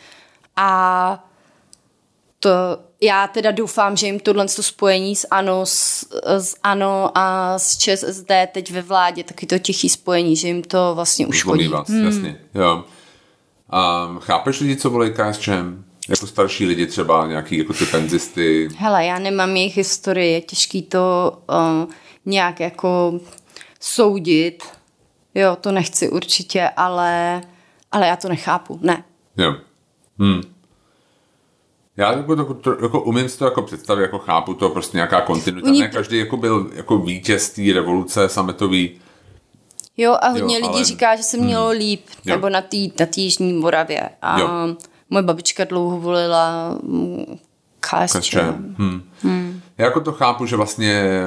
[0.56, 1.30] A
[2.40, 2.50] to
[3.00, 8.30] já teda doufám, že jim tohle spojení s ANO, s, s ANO a s ČSSD
[8.52, 11.68] teď ve vládě, taky to tichý spojení, že jim to vlastně uškodí.
[11.68, 12.04] Vás, hmm.
[12.04, 12.84] jasně, jo.
[13.70, 15.84] A chápeš lidi, co volí KSČM?
[16.08, 18.68] Jako starší lidi třeba, nějaký jako ty penzisty?
[18.76, 21.92] Hele, já nemám jejich historii, je těžký to uh,
[22.26, 23.20] nějak jako
[23.80, 24.62] soudit.
[25.34, 27.42] Jo, to nechci určitě, ale,
[27.92, 29.04] ale já to nechápu, ne.
[29.36, 29.54] Jo.
[30.18, 30.40] Hmm.
[31.96, 35.68] Já jako, to, jako umím si to jako představit, jako chápu to, prostě nějaká kontinuita.
[35.68, 35.80] Oni...
[35.80, 39.00] Ne každý jako byl jako vítěz té revoluce sametový.
[39.96, 40.84] Jo, a hodně jo, lidí ale...
[40.84, 41.78] říká, že se mělo hmm.
[41.78, 42.34] líp, jo.
[42.34, 44.08] nebo na té na Jižní Moravě.
[44.22, 44.48] A jo.
[45.10, 46.76] moje babička dlouho volila
[47.80, 48.34] KSČ.
[48.78, 49.02] Hmm.
[49.22, 49.60] Hmm.
[49.78, 51.22] Já jako to chápu, že vlastně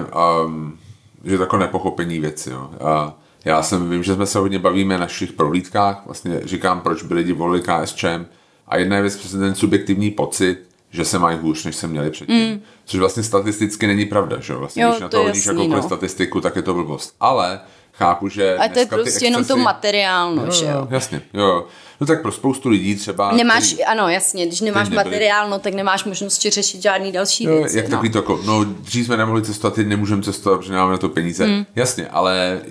[0.45, 0.77] um,
[1.23, 2.49] že to jako nepochopení věci.
[2.49, 2.69] Jo.
[2.81, 3.13] A
[3.45, 7.13] já jsem, vím, že jsme se hodně bavíme na našich prohlídkách, vlastně říkám, proč by
[7.13, 8.25] lidi volili KSČM,
[8.69, 10.57] a jedna je věc přesně ten subjektivní pocit,
[10.91, 12.49] že se mají hůř, než se měli předtím.
[12.49, 12.61] Mm.
[12.85, 15.83] Což vlastně statisticky není pravda, že Vlastně, jo, když na to hodíš jako no.
[15.83, 17.15] statistiku, tak je to blbost.
[17.19, 17.59] Ale
[17.93, 18.57] chápu, že...
[18.57, 19.25] Ale to je prostě excesy...
[19.25, 20.87] jenom to materiálno, jo, že jo?
[20.89, 21.67] Jasně, jo.
[22.01, 23.31] No tak pro spoustu lidí třeba...
[23.31, 25.03] Nemáš, který, ano, jasně, když nemáš nebyli...
[25.03, 27.77] materiálno, tak nemáš možnosti řešit žádný další jo, věci.
[27.77, 27.91] Jak no.
[27.91, 31.09] takový to jako, no dřív jsme nemohli cestovat, teď nemůžeme cestovat, protože nemáme na to
[31.09, 31.47] peníze.
[31.47, 31.65] Mm.
[31.75, 32.61] Jasně, ale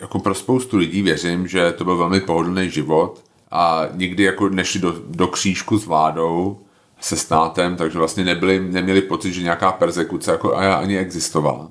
[0.00, 4.80] jako pro spoustu lidí věřím, že to byl velmi pohodlný život a nikdy jako nešli
[4.80, 6.58] do, do křížku s vládou,
[7.00, 11.70] se státem, takže vlastně nebyli, neměli pocit, že nějaká persekuce jako ani existovala.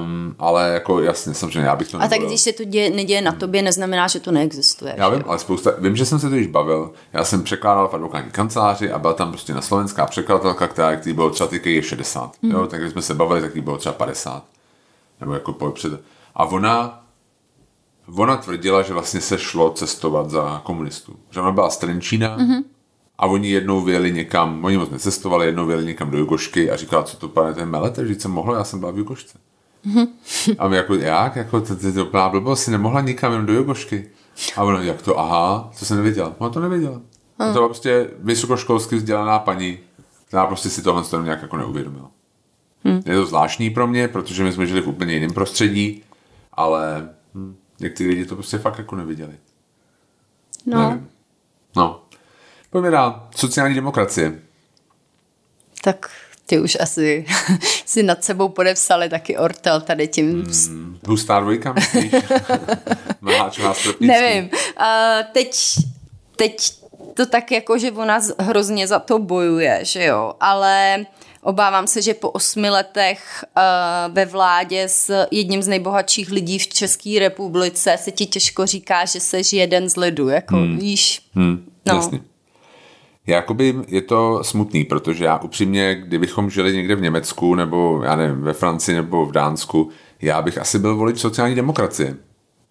[0.00, 3.22] Um, ale jako jasně, samozřejmě, já bych to A tak když se to děje, neděje
[3.22, 4.94] na tobě, neznamená, že to neexistuje.
[4.96, 6.92] Já vím, ale spousta, vím, že jsem se to již bavil.
[7.12, 11.12] Já jsem překládal v advokátní kanceláři a byla tam prostě na slovenská překladatelka, která, který
[11.12, 12.32] bylo třeba ty je 60.
[12.42, 12.50] Mm.
[12.50, 14.44] Jo, tak když jsme se bavili, tak jí bylo třeba 50.
[15.20, 15.92] Nebo jako po před.
[16.34, 17.05] A ona
[18.14, 21.16] ona tvrdila, že vlastně se šlo cestovat za komunistů.
[21.30, 22.64] Že ona byla z Trenčína mm-hmm.
[23.18, 27.02] a oni jednou vyjeli někam, oni moc necestovali, jednou vyjeli někam do Jugošky a říkala,
[27.02, 29.38] co to pane, ten melete, že jsem mohla, já jsem byla v Jugošce.
[29.86, 30.06] Mm-hmm.
[30.58, 31.36] A my jako, jak?
[31.36, 34.08] Jako, to, to, to blbost, si nemohla nikam jenom do Jugošky.
[34.56, 36.34] A ona, jak to, aha, to jsem nevěděla.
[36.38, 37.00] Ona to nevěděla.
[37.38, 37.46] Mm.
[37.46, 39.78] To byla prostě vysokoškolsky vzdělaná paní,
[40.28, 42.10] která prostě si tohle nějak jako neuvědomila.
[42.84, 43.02] Mm.
[43.06, 46.02] Je to zvláštní pro mě, protože my jsme žili v úplně jiném prostředí,
[46.52, 49.34] ale hm, Někteří lidi to prostě fakt jako neviděli.
[50.66, 50.90] No.
[50.90, 51.08] Nevím.
[51.76, 52.02] No.
[52.70, 53.28] Pojďme dál.
[53.36, 54.38] Sociální demokracie.
[55.82, 56.10] Tak
[56.46, 57.26] ty už asi
[57.86, 60.44] si nad sebou podepsali taky Ortel tady tím.
[60.44, 62.12] Hmm, hustá dvojka, myslíš?
[64.00, 64.44] Nevím.
[64.44, 65.56] Uh, teď,
[66.36, 66.70] teď
[67.14, 71.06] to tak jako, že ona hrozně za to bojuje, že jo, ale
[71.46, 76.66] Obávám se, že po osmi letech uh, ve vládě s jedním z nejbohatších lidí v
[76.66, 80.78] České republice se ti těžko říká, že seš jeden z lidu, jako hmm.
[80.78, 81.22] víš.
[81.34, 81.94] Hmm, no.
[81.94, 82.20] Jasně.
[83.26, 88.40] Jakoby je to smutný, protože já upřímně, kdybychom žili někde v Německu, nebo já nevím,
[88.40, 89.90] ve Francii nebo v Dánsku,
[90.22, 92.16] já bych asi byl volič sociální demokracie.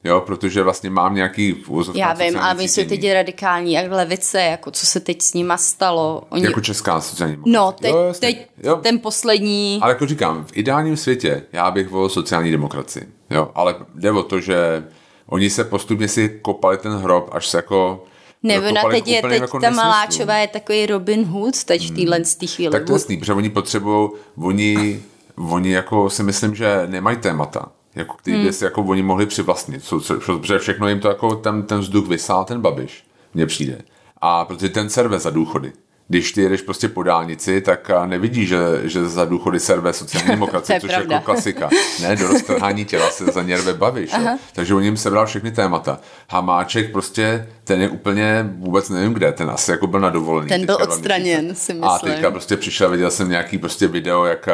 [0.05, 1.63] Jo, protože vlastně mám nějaký
[1.93, 5.57] Já vím, ale my jsou teď radikální, jak levice, jako co se teď s nima
[5.57, 6.23] stalo.
[6.29, 6.43] Oni...
[6.43, 7.61] Jako česká sociální demokracie.
[7.61, 8.75] No, teď, jo, teď jo.
[8.75, 9.79] ten poslední...
[9.81, 13.07] Ale jako říkám, v ideálním světě já bych volil sociální demokracii.
[13.29, 14.83] Jo, ale jde o to, že
[15.27, 18.03] oni se postupně si kopali ten hrob, až se jako
[18.43, 22.17] nebo na teď je, teď jako ta Maláčová je takový Robin Hood teď v téhle
[22.17, 22.47] hmm.
[22.47, 22.71] chvíli.
[22.71, 25.03] Tak to je jasný, protože oni potřebují, oni,
[25.35, 28.53] oni jako si myslím, že nemají témata jako který hmm.
[28.53, 29.83] si jako oni mohli přivlastnit,
[30.25, 33.03] protože všechno jim to jako ten, ten vzduch vysál ten babiš,
[33.33, 33.81] mně přijde.
[34.21, 35.73] A protože ten serve za důchody,
[36.07, 40.79] když ty jedeš prostě po dálnici, tak nevidíš, že, že za důchody serve sociální demokracie,
[40.79, 41.69] což je jako klasika.
[42.01, 44.11] Ne, do roztrhání těla se za něrve bavíš.
[44.53, 45.99] Takže on jim sebral všechny témata.
[46.29, 50.49] Hamáček prostě, ten je úplně vůbec nevím kde, ten asi jako byl na dovolený.
[50.49, 51.83] Ten byl odstraněn, si myslím.
[51.83, 54.49] A teďka prostě přišel, viděl jsem nějaký prostě video, jak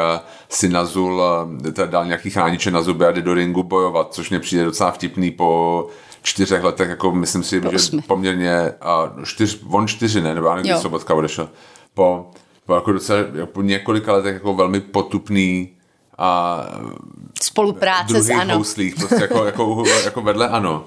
[0.50, 1.22] si Nazul
[1.86, 5.32] dal nějaký chrániče na zuby a jde do ringu bojovat, což mě přijde docela vtipný
[5.32, 5.88] po
[6.22, 8.02] čtyřech letech, jako myslím si, po že osmi.
[8.02, 11.50] poměrně, a čtyř, on čtyři, ne, nebo já nevím, Sobotka odešel,
[11.94, 12.32] po,
[12.66, 15.70] po jako docela, po několika letech jako velmi potupný
[16.18, 16.62] a
[17.42, 18.56] spolupráce s ANO.
[18.56, 20.86] Houslích, prostě jako, jako, jako vedle ANO.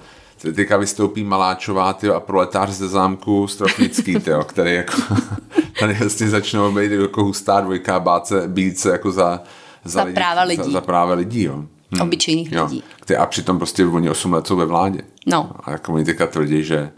[0.55, 4.97] Teďka vystoupí Maláčová ty a proletář ze zámku Stropnický, tyjo, který jako
[5.81, 9.41] tady vlastně začnou být jako hustá dvojka, bát se, být se jako za,
[9.85, 10.63] za, za lidi, práva lidí.
[10.63, 11.65] Za, za práva lidí, jo.
[11.95, 12.09] Hmm.
[12.09, 12.65] Obyčejných jo.
[12.65, 12.85] lidí.
[13.19, 15.01] A přitom prostě oni 8 let jsou ve vládě.
[15.27, 15.51] No.
[15.65, 16.91] A jako oni teďka tvrdí, že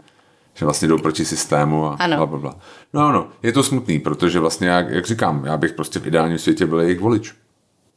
[0.57, 2.17] že vlastně jdou proti systému a ano.
[2.17, 2.55] bla, bla, bla.
[2.93, 6.37] No ano, je to smutný, protože vlastně, jak, jak říkám, já bych prostě v ideálním
[6.37, 7.35] světě byl jejich volič.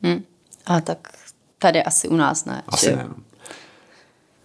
[0.03, 0.25] Hmm.
[0.67, 1.09] A tak
[1.59, 2.63] tady asi u nás ne.
[2.69, 2.97] Asi že?
[2.97, 3.05] ne.
[3.09, 3.15] No.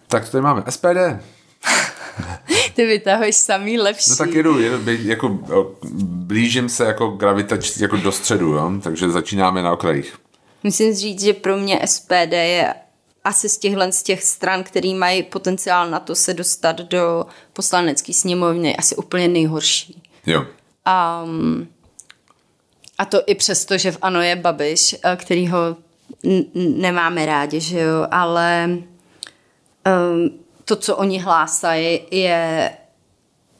[0.08, 0.98] Tak tady máme SPD.
[2.74, 4.10] Ty vytahuješ samý lepší.
[4.10, 5.38] No tak jedu, jedu jako,
[6.02, 8.72] blížím se jako gravitač jako do středu, jo?
[8.82, 10.18] takže začínáme na okrajích.
[10.66, 12.74] Musím říct, že pro mě SPD je
[13.24, 18.12] asi z těchhle z těch stran, který mají potenciál na to se dostat do poslanecké
[18.12, 20.02] sněmovny, asi úplně nejhorší.
[20.26, 20.44] Jo.
[21.24, 21.68] Um,
[22.98, 25.76] a to i přesto, že v ANO je Babiš, eh, který ho
[26.54, 32.70] nemáme rádi, že jo, ale um, to, co oni hlásají, je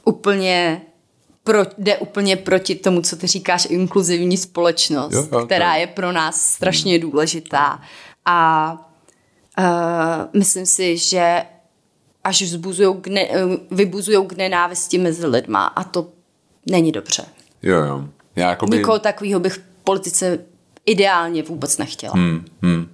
[0.04, 0.82] úplně
[1.46, 5.80] pro, jde úplně proti tomu, co ty říkáš, inkluzivní společnost, jo, jo, která jo.
[5.80, 7.80] je pro nás strašně důležitá.
[8.24, 8.72] A
[9.58, 11.42] uh, myslím si, že
[12.24, 13.28] až vzbuzujou k ne,
[13.70, 16.08] vybuzujou k nenávisti mezi lidma a to
[16.70, 17.24] není dobře.
[17.62, 18.04] Jo, jo.
[18.36, 18.76] Já jakoby...
[18.76, 20.38] Nikoho takového bych v politice
[20.86, 22.12] ideálně vůbec nechtěla.
[22.12, 22.88] Hmm, hmm.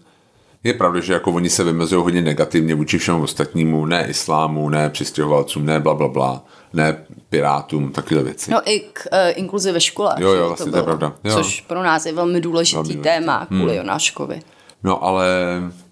[0.65, 4.91] Je pravda, že jako oni se vymezují hodně negativně vůči všemu ostatnímu, ne islámu, ne
[4.91, 8.51] přistěhovalcům, ne bla, bla, bla, ne pirátům, takové věci.
[8.51, 10.15] No i k uh, inkluzi ve škole.
[10.19, 11.13] Jo, jo, vlastně to, to je pravda.
[11.25, 11.35] Jo.
[11.35, 13.77] Což pro nás je velmi důležitý velmi téma kvůli hmm.
[13.77, 14.43] Jonáškovi.
[14.83, 15.27] No ale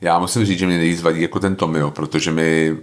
[0.00, 2.76] já musím říct, že mě nejvíc vadí jako ten Tomio, protože my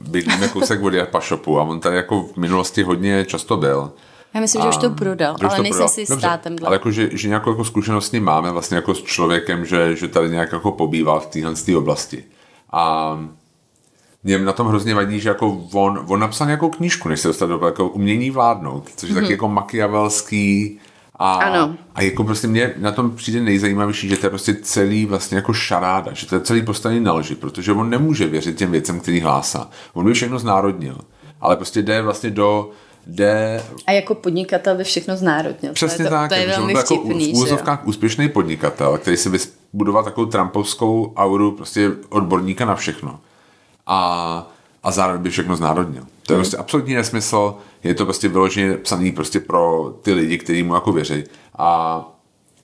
[0.00, 3.92] bydlíme kousek od Pašopu a on tady jako v minulosti hodně často byl.
[4.34, 6.56] Já myslím, a, že už to prodal, ale nejsem si Dobře, státem.
[6.64, 10.28] Ale jako, že, že nějakou jako zkušenost máme vlastně jako s člověkem, že, že tady
[10.28, 12.24] nějak jako pobývá v téhle oblasti.
[12.72, 13.18] A
[14.24, 17.48] mě na tom hrozně vadí, že jako on, on napsal nějakou knížku, než se dostal
[17.48, 19.20] do jako umění vládnout, což je mm-hmm.
[19.20, 20.78] taky jako makiavelský
[21.16, 21.74] a, ano.
[21.94, 25.52] a jako prostě mě na tom přijde nejzajímavější, že to je prostě celý vlastně jako
[25.52, 29.20] šaráda, že to je celý postavený na lži, protože on nemůže věřit těm věcem, který
[29.20, 29.70] hlásá.
[29.92, 30.98] On by všechno znárodnil,
[31.40, 32.70] ale prostě jde vlastně do
[33.06, 33.62] jde...
[33.86, 35.72] A jako podnikatel by všechno znárodnil.
[35.72, 36.28] Přesně to, tak.
[36.28, 41.12] To je velmi jako vtipný, jako v úzovkách úspěšný podnikatel, který si vybudoval takovou trampovskou
[41.16, 43.20] auru prostě odborníka na všechno.
[43.86, 44.50] A,
[44.82, 46.02] a zároveň by všechno znárodnil.
[46.26, 46.42] To je hmm.
[46.42, 47.54] prostě absolutní nesmysl.
[47.84, 51.24] Je to prostě vyloženě psaný prostě pro ty lidi, kteří mu jako věří.
[51.58, 52.00] A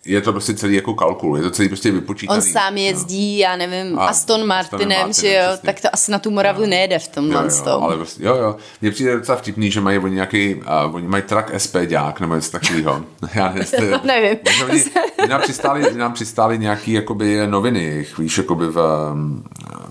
[0.05, 2.39] je to prostě celý jako kalkul, je to celý prostě vypočítaný.
[2.39, 3.43] On sám jezdí, no.
[3.43, 5.67] já nevím, a Aston Martinem, Aston že jo, přesně.
[5.67, 6.67] tak to asi na tu Moravu no.
[6.67, 8.57] nejede v tom jo, jo, ale prostě, jo, jo.
[8.81, 12.51] Mně přijde docela vtipný, že mají oni nějaký, uh, oni mají truck SPďák, nebo něco
[12.51, 13.05] takového.
[13.35, 14.01] já nevím.
[14.05, 14.39] nevím.
[14.71, 14.85] Oni,
[15.29, 18.77] nám, přistáli, nám přistáli nějaký jakoby noviny, víš, jakoby v,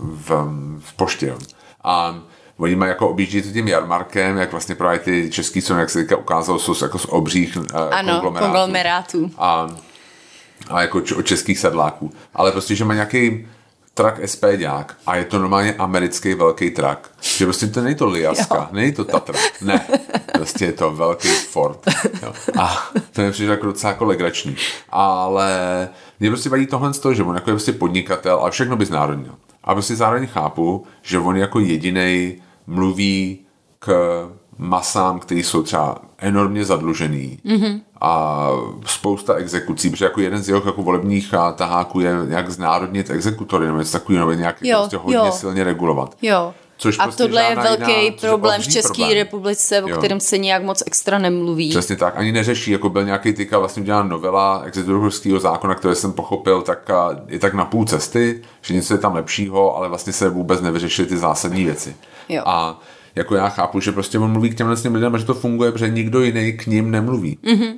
[0.02, 0.30] v,
[0.80, 1.36] v poště.
[1.84, 2.20] A
[2.58, 6.18] oni mají jako objíždí tím jarmarkem, jak vlastně právě ty český, co jak se teďka
[6.18, 8.46] ukázalo, jsou jako z obřích uh, ano, konglomerátů.
[8.46, 9.32] konglomerátů.
[9.38, 9.68] A
[10.68, 12.12] a jako od českých sedláků.
[12.34, 13.48] Ale prostě, že má nějaký
[13.94, 17.12] trak SPďák a je to normálně americký velký trak.
[17.22, 19.88] Že prostě to není to Liaska, není to Tatra, ne.
[20.34, 21.80] Prostě je to velký Ford.
[22.24, 22.34] Jo.
[22.60, 24.56] A to mi přijde jako docela jako legrační.
[24.90, 25.50] Ale
[26.20, 28.86] mě prostě vadí tohle z toho, že on jako je prostě podnikatel a všechno by
[28.86, 29.36] znárodnil.
[29.64, 33.40] A prostě zároveň chápu, že on jako jediný mluví
[33.80, 33.90] k
[34.60, 37.80] masám, který jsou třeba enormně zadlužený mm-hmm.
[38.02, 38.48] a
[38.86, 43.80] spousta exekucí, protože jako jeden z jeho jako volebních taháků je jak znárodnit exekutory nebo
[43.80, 45.32] něco takového, nebo nějak jo, prostě hodně jo.
[45.32, 46.16] silně regulovat.
[46.22, 46.54] Jo.
[46.78, 49.18] Což a prostě tohle je velký jiná, problém v České problém.
[49.18, 49.98] republice, o jo.
[49.98, 51.70] kterém se nějak moc extra nemluví.
[51.70, 56.14] Přesně tak, ani neřeší, jako byl nějaký tyka vlastně udělá novela exekutorského zákona, který jsem
[56.14, 56.90] pochopil, tak
[57.28, 61.08] je tak na půl cesty, že něco je tam lepšího, ale vlastně se vůbec nevyřešily
[61.08, 61.96] ty zásadní věci.
[62.30, 62.44] Jo.
[62.46, 62.80] A
[63.20, 65.72] jako já chápu, že prostě on mluví k těmhle těm lidem a že to funguje,
[65.72, 67.38] protože nikdo jiný k ním nemluví.
[67.44, 67.74] Mm-hmm.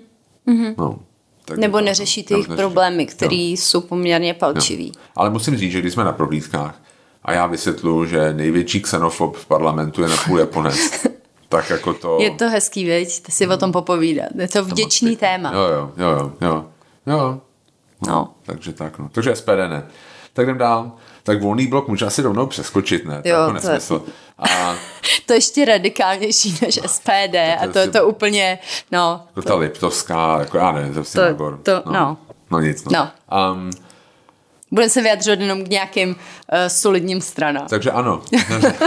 [0.47, 0.75] Mm-hmm.
[0.77, 0.99] No,
[1.45, 4.87] tak Nebo neřeší ty jejich problémy, které jsou poměrně palčivý.
[4.87, 4.93] Jo.
[5.15, 6.81] Ale musím říct, že když jsme na prohlídkách
[7.25, 11.07] a já vysvětluji, že největší xenofob v parlamentu je na půl Japonec,
[11.49, 12.17] tak jako to...
[12.21, 13.21] Je to hezký, věď?
[13.21, 14.29] To si o tom popovídat.
[14.35, 15.51] Je to vděčný to téma.
[15.53, 16.47] Jo, jo, jo, jo, jo.
[16.47, 16.65] jo.
[17.05, 17.41] No,
[18.07, 18.33] no.
[18.45, 19.09] Takže tak, no.
[19.11, 19.83] Takže SPD ne.
[20.33, 20.91] Tak jdem dál
[21.23, 23.21] tak volný blok může asi rovnou přeskočit, ne?
[23.21, 24.03] To jo, jako nesmysl.
[24.39, 24.75] A...
[25.25, 28.59] to ještě radikálnější než SPD to, a to je to úplně,
[28.91, 29.21] no.
[29.27, 31.91] Jako ta Liptovská, jako já nevím, to, to, to no.
[31.91, 32.17] no.
[32.51, 32.91] No nic, no.
[32.91, 33.09] no.
[33.53, 33.69] Um,
[34.71, 36.15] Budeme se vyjadřovat jenom k nějakým uh,
[36.67, 37.67] solidním stranám.
[37.67, 38.21] Takže ano.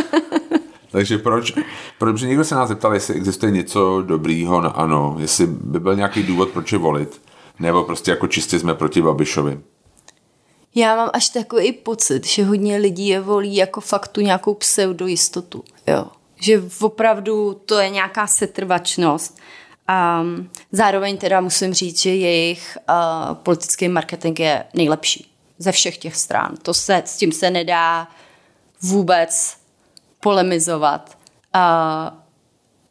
[0.90, 1.52] Takže proč,
[1.98, 6.22] protože někdo se nás zeptal, jestli existuje něco dobrýho na ano, jestli by byl nějaký
[6.22, 7.22] důvod, proč je volit,
[7.58, 9.60] nebo prostě jako čistě jsme proti Babišovi.
[10.74, 15.64] Já mám až takový pocit, že hodně lidí je volí jako faktu nějakou pseudojistotu.
[15.86, 16.06] Jo.
[16.36, 19.38] Že opravdu to je nějaká setrvačnost.
[19.88, 20.22] A
[20.72, 26.56] zároveň teda musím říct, že jejich uh, politický marketing je nejlepší ze všech těch stran.
[26.62, 28.08] To se, s tím se nedá
[28.82, 29.56] vůbec
[30.20, 31.18] polemizovat.
[31.54, 32.18] Uh,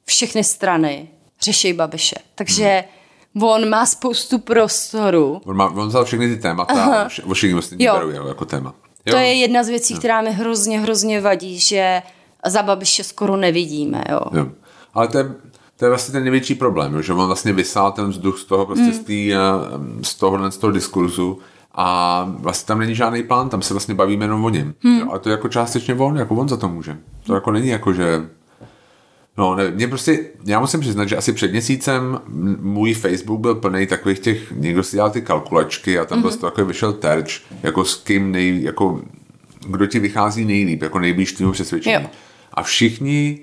[0.05, 1.07] všechny strany
[1.41, 2.15] řeší Babiše.
[2.35, 3.02] Takže hmm.
[3.41, 5.41] On má spoustu prostoru.
[5.45, 7.01] On, má, on vzal všechny ty témata Aha.
[7.01, 8.73] a všichni ostatní berou jako téma.
[9.05, 9.13] Jo.
[9.13, 9.99] To je jedna z věcí, jo.
[9.99, 12.01] která mi hrozně, hrozně vadí, že
[12.45, 14.03] za Babiše skoro nevidíme.
[14.09, 14.19] Jo.
[14.33, 14.47] Jo.
[14.93, 15.31] Ale to je,
[15.77, 18.83] to je vlastně ten největší problém, že on vlastně vysál ten vzduch z toho, prostě
[18.83, 18.93] hmm.
[18.93, 19.37] z, tý, eh,
[20.01, 21.39] z toho, z toho diskurzu
[21.75, 24.73] a vlastně tam není žádný plán, tam se vlastně bavíme jenom o něm.
[24.83, 25.09] Hmm.
[25.09, 26.97] Ale to je jako částečně on, jako on za to může.
[27.25, 28.29] To jako není jako, že
[29.37, 32.19] No, ne, mě prostě, já musím přiznat, že asi před měsícem
[32.59, 36.21] můj Facebook byl plný takových těch, někdo si dělal ty kalkulačky a tam mm-hmm.
[36.21, 39.01] byl takový vyšel terč, jako s kým nej, jako,
[39.67, 42.03] kdo ti vychází nejlíp, jako nejblíž týmu přesvědčení.
[42.03, 42.09] Jo.
[42.53, 43.39] A všichni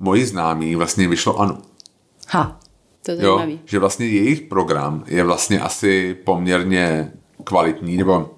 [0.00, 1.58] moji známí vlastně vyšlo ano.
[2.28, 2.60] Ha,
[3.02, 7.12] to je jo, že vlastně jejich program je vlastně asi poměrně
[7.44, 8.34] kvalitní, nebo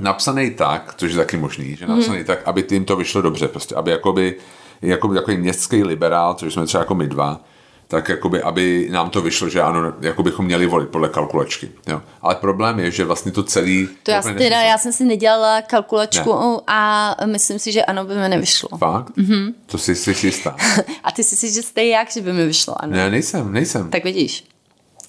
[0.00, 2.26] napsaný tak, což je taky možný, že napsaný hmm.
[2.26, 4.36] tak, aby tím to vyšlo dobře, prostě, aby jakoby
[4.84, 7.40] jako takový městský liberál, což jsme třeba jako my dva,
[7.88, 11.70] tak jakoby, aby nám to vyšlo, že ano, jako bychom měli volit podle kalkulačky.
[11.86, 12.02] Jo.
[12.22, 13.88] Ale problém je, že vlastně to celý...
[14.02, 16.62] To já, teda, já jsem si nedělala kalkulačku ne.
[16.66, 18.78] a myslím si, že ano, by mi nevyšlo.
[18.78, 19.16] Fakt?
[19.16, 19.54] Mm-hmm.
[19.66, 20.56] To jsi si jistá.
[21.04, 22.92] a ty si si jistý jak, že by mi vyšlo, ano?
[22.92, 23.90] Ne, nejsem, nejsem.
[23.90, 24.44] Tak vidíš.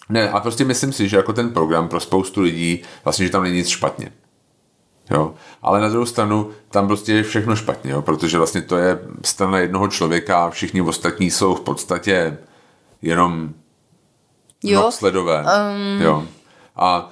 [0.10, 3.44] Ne, a prostě myslím si, že jako ten program pro spoustu lidí, vlastně, že tam
[3.44, 4.12] není nic špatně.
[5.12, 5.34] Jo.
[5.62, 9.60] Ale na druhou stranu tam prostě je všechno špatně, jo, protože vlastně to je strana
[9.60, 12.38] jednoho člověka a všichni ostatní jsou v podstatě
[13.02, 13.50] jenom
[14.64, 14.92] jo.
[14.92, 15.44] sledové.
[15.44, 16.02] Um...
[16.02, 16.24] Jo.
[16.76, 17.12] A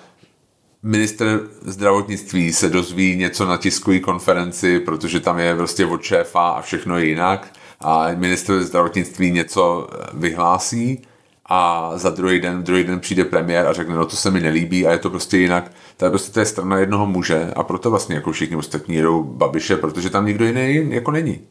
[0.84, 6.62] minister zdravotnictví se dozví něco na tiskové konferenci, protože tam je prostě od šéfa a
[6.62, 7.54] všechno je jinak.
[7.80, 11.02] A minister zdravotnictví něco vyhlásí
[11.46, 14.88] a za druhý den, druhý den přijde premiér a řekne, no to se mi nelíbí
[14.88, 15.72] a je to prostě jinak.
[15.98, 19.24] To je prostě to je strana jednoho muže a proto vlastně jako všichni ostatní jedou
[19.24, 21.42] Babiše, protože tam nikdo jiný jako není.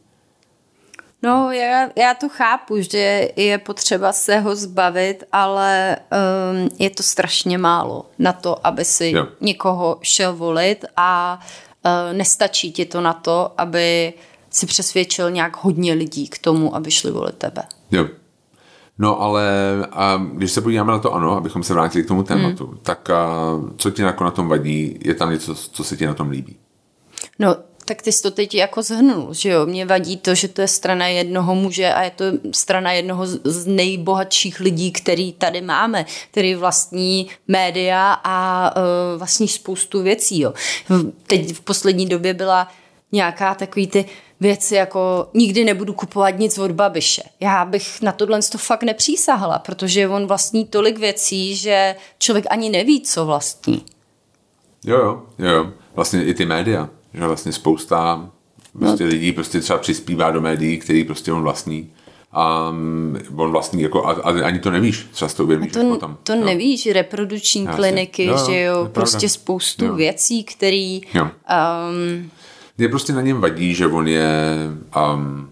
[1.22, 7.02] No, já, já to chápu, že je potřeba se ho zbavit, ale um, je to
[7.02, 9.26] strašně málo na to, aby si jo.
[9.40, 11.40] někoho šel volit a
[11.84, 14.12] uh, nestačí ti to na to, aby
[14.50, 17.62] si přesvědčil nějak hodně lidí k tomu, aby šli volit tebe.
[17.90, 18.08] Jo.
[18.98, 19.44] No ale
[19.92, 22.78] a když se podíváme na to ano, abychom se vrátili k tomu tématu, hmm.
[22.82, 23.28] tak a,
[23.76, 24.98] co ti jako na tom vadí?
[25.04, 26.56] Je tam něco, co se ti na tom líbí?
[27.38, 29.66] No, tak ty jsi to teď jako zhrnul, že jo?
[29.66, 33.66] Mě vadí to, že to je strana jednoho muže a je to strana jednoho z
[33.66, 38.82] nejbohatších lidí, který tady máme, který vlastní média a uh,
[39.18, 40.54] vlastní spoustu věcí, jo.
[41.26, 42.68] Teď v poslední době byla
[43.12, 44.04] nějaká takový ty
[44.42, 47.22] věci jako nikdy nebudu kupovat nic od Babiše.
[47.40, 52.70] Já bych na tohle to fakt nepřísahla, protože on vlastní tolik věcí, že člověk ani
[52.70, 53.84] neví, co vlastní.
[54.84, 55.70] Jo, jo, jo.
[55.94, 58.30] Vlastně i ty média, že vlastně spousta
[58.78, 59.10] prostě no.
[59.10, 61.90] lidí prostě třeba přispívá do médií, který prostě on vlastní.
[62.32, 66.16] A um, on vlastní, jako, a, a ani to nevíš, třeba to uvědomíš to, potom.
[66.22, 66.44] To jo.
[66.44, 67.76] nevíš, reprodukční Jasně.
[67.76, 69.94] kliniky, jo, že jo, prostě spoustu jo.
[69.94, 71.00] věcí, který...
[71.14, 71.24] Jo.
[71.24, 72.30] Um,
[72.78, 74.56] mě prostě na něm vadí, že on je,
[75.14, 75.50] um,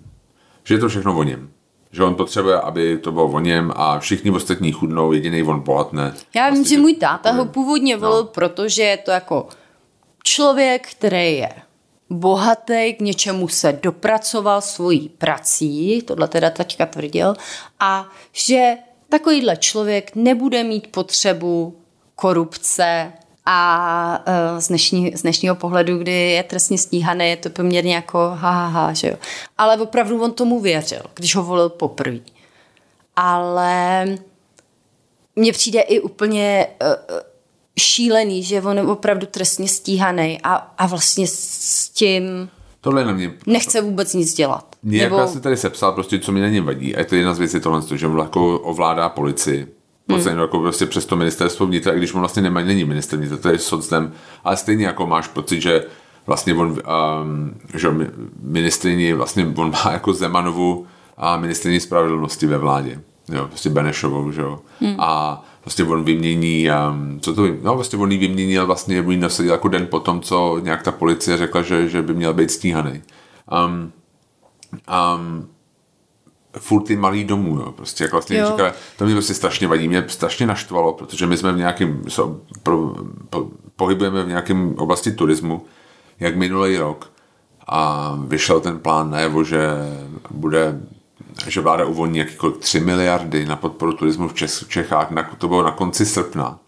[0.64, 1.50] že je to všechno o něm.
[1.92, 6.14] Že on potřebuje, aby to bylo o něm a všichni ostatní chudnou, jediný on bohatne.
[6.34, 8.24] Já vím, vlastně, že můj táta ho původně volil, no.
[8.24, 9.48] protože je to jako
[10.22, 11.48] člověk, který je
[12.10, 17.34] bohatý, k něčemu se dopracoval svojí prací, tohle teda taťka tvrdil,
[17.80, 18.76] a že
[19.08, 21.76] takovýhle člověk nebude mít potřebu
[22.14, 23.12] korupce,
[23.46, 28.18] a uh, z, dnešní, z dnešního pohledu, kdy je trestně stíhaný, je to poměrně jako
[28.18, 29.16] ha, ha, ha, že jo.
[29.58, 32.18] Ale opravdu on tomu věřil, když ho volil poprvé.
[33.16, 34.04] Ale
[35.36, 37.18] mně přijde i úplně uh,
[37.78, 42.50] šílený, že on je opravdu trestně stíhaný a, a vlastně s tím
[42.80, 43.32] Tohle na mě...
[43.46, 44.76] Nechce vůbec nic dělat.
[44.82, 45.28] Mě, Nebo...
[45.28, 47.60] si tady sepsal, prostě co mi na něm vadí, a je to jedna z věcí
[47.60, 49.66] tohle, že on jako ovládá policii,
[50.16, 50.38] Hmm.
[50.38, 53.48] jako prostě přes to ministerstvo vnitra, i když on vlastně nemá, není minister vnitra, to
[53.48, 54.12] je socdem,
[54.44, 55.84] ale stejně jako máš pocit, že
[56.26, 56.68] vlastně on,
[57.22, 57.88] um, že
[58.42, 64.40] ministrině, vlastně on má jako Zemanovu a ministrině spravedlnosti ve vládě, jo, prostě Benešovou, že
[64.40, 64.96] jo, hmm.
[64.98, 69.52] a vlastně on vymění, um, co to, no vlastně on ji vyměnil, vlastně on nasadil
[69.52, 73.02] jako den potom, co nějak ta policie řekla, že, že by měl být stíhaný.
[73.66, 73.92] Um,
[75.16, 75.48] um,
[76.58, 77.72] furt ty malý domů, jo.
[77.72, 81.52] Prostě jak vlastně říká, to mě prostě strašně vadí, mě strašně naštvalo, protože my jsme
[81.52, 82.94] v nějakém, so, pro,
[83.30, 85.64] po, pohybujeme v nějakém oblasti turismu,
[86.20, 87.10] jak minulý rok
[87.66, 89.68] a vyšel ten plán najevo, že
[90.30, 90.80] bude
[91.46, 95.62] že vláda uvolní jakýkoliv 3 miliardy na podporu turismu v Čech, Čechách, na, to bylo
[95.62, 96.58] na konci srpna,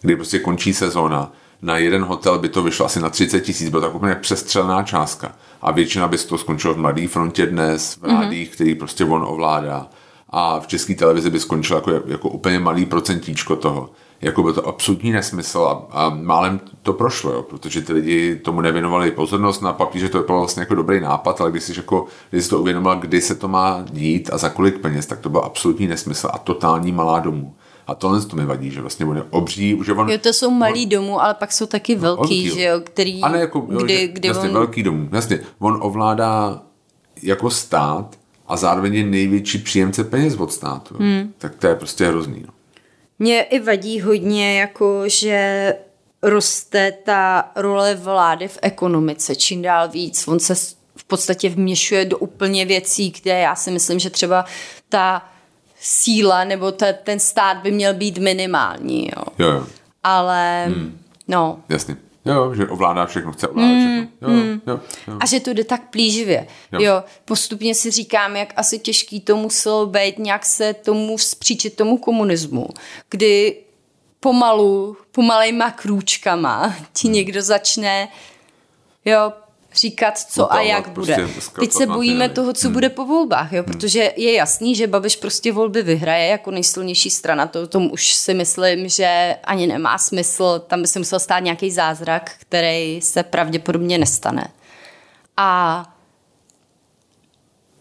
[0.00, 1.32] kdy prostě končí sezóna,
[1.62, 5.32] na jeden hotel by to vyšlo asi na 30 tisíc, byla tak úplně přestřelná částka.
[5.62, 8.54] A většina by to skončilo v Mladé frontě dnes, v rádích, mm-hmm.
[8.54, 9.86] který prostě on ovládá.
[10.30, 13.90] A v české televizi by skončilo jako, jako úplně malý procentíčko toho
[14.22, 18.60] jako byl to absolutní nesmysl a, a málem to prošlo, jo, protože ty lidi tomu
[18.60, 22.44] nevěnovali pozornost na papíře, to bylo vlastně jako dobrý nápad, ale když jsi, jako, když
[22.44, 25.40] jsi to uvědomil, kdy se to má dít a za kolik peněz, tak to byl
[25.44, 27.54] absolutní nesmysl a totální malá domů.
[27.90, 29.78] A tohle to mi vadí, že vlastně on je obří.
[29.84, 32.60] Že on, jo, to jsou malý on, domů, ale pak jsou taky no, velký, velký
[32.60, 33.22] že jo, který...
[33.22, 34.54] A ne jako, jo, kdy, že, kdy jasně, on...
[34.54, 35.40] velký domů, jasně.
[35.58, 36.62] On ovládá
[37.22, 40.94] jako stát a zároveň je největší příjemce peněz od státu.
[40.98, 41.32] Hmm.
[41.38, 42.44] Tak to je prostě hrozný.
[42.46, 42.52] No.
[43.18, 45.74] Mě i vadí hodně, jako že
[46.22, 50.28] roste ta role vlády v ekonomice čím dál víc.
[50.28, 50.54] On se
[50.96, 54.44] v podstatě vměšuje do úplně věcí, kde já si myslím, že třeba
[54.88, 55.22] ta
[55.80, 59.10] síla nebo ta, ten stát by měl být minimální.
[59.16, 59.24] Jo.
[59.38, 59.66] Jo, jo.
[60.04, 60.98] Ale hmm.
[61.28, 61.60] no.
[61.68, 61.96] Jasně.
[62.24, 64.28] Jo, že ovládá všechno, chce ovládat mm, všechno.
[64.28, 64.60] Jo, mm.
[64.66, 65.18] jo, jo.
[65.20, 66.46] A že to jde tak plíživě.
[66.72, 66.80] Jo.
[66.80, 67.04] jo.
[67.24, 72.68] Postupně si říkám, jak asi těžký to muselo být nějak se tomu vzpříčit tomu komunismu,
[73.10, 73.56] kdy
[74.20, 77.14] pomalu, pomalejma krůčkama ti hmm.
[77.14, 78.08] někdo začne
[79.04, 79.32] jo,
[79.74, 81.32] říkat, co no a jak prostě bude.
[81.58, 82.74] Teď se bojíme toho, co hmm.
[82.74, 83.72] bude po volbách, jo, hmm.
[83.72, 87.46] protože je jasný, že Babiš prostě volby vyhraje jako nejsilnější strana.
[87.46, 90.58] To tom už si myslím, že ani nemá smysl.
[90.66, 94.48] Tam by se musel stát nějaký zázrak, který se pravděpodobně nestane.
[95.36, 95.84] A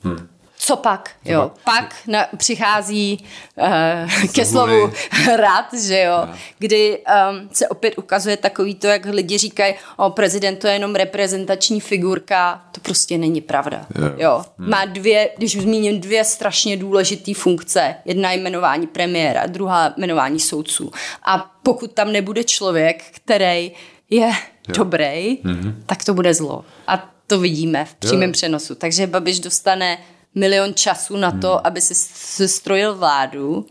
[0.04, 0.39] hmm
[0.70, 1.52] co pak, jo.
[1.64, 4.92] Pak na, přichází uh, ke slovu
[5.36, 10.56] rad, že jo, kdy um, se opět ukazuje takový to, jak lidi říkají, o prezident
[10.56, 14.12] to je jenom reprezentační figurka, to prostě není pravda, jo.
[14.18, 14.46] jo.
[14.60, 14.70] Hmm.
[14.70, 20.92] Má dvě, když zmíním dvě strašně důležité funkce, jedna je jmenování premiéra, druhá jmenování soudců
[21.26, 23.72] a pokud tam nebude člověk, který
[24.10, 24.34] je jo.
[24.78, 25.04] dobrý,
[25.44, 25.74] mm-hmm.
[25.86, 26.66] tak to bude zlo.
[26.88, 28.76] A to vidíme v přímém přenosu.
[28.76, 29.98] Takže Babiš dostane
[30.36, 31.62] milion času na to, hmm.
[31.64, 33.66] aby si strojil vládu.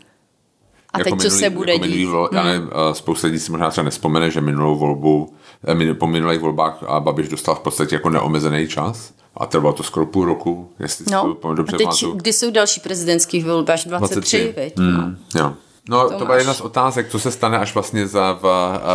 [0.93, 2.05] A jako teď, minulý, co se bude jako dít?
[2.05, 2.37] Vol, hmm.
[2.37, 5.33] já nevím, spousta lidí si možná třeba nespomene, že minulou volbu,
[5.67, 9.13] eh, po minulých volbách a Babiš dostal v podstatě jako neomezený čas.
[9.37, 11.33] A trvalo to skoro půl roku, jestli no.
[11.33, 13.71] to dobře a teď, kdy jsou další prezidentský volby?
[13.71, 14.81] Až 23, 23.
[14.81, 15.53] Mm, jo.
[15.89, 18.43] No, to, to byla jedna z otázek, co se stane, až vlastně za, v,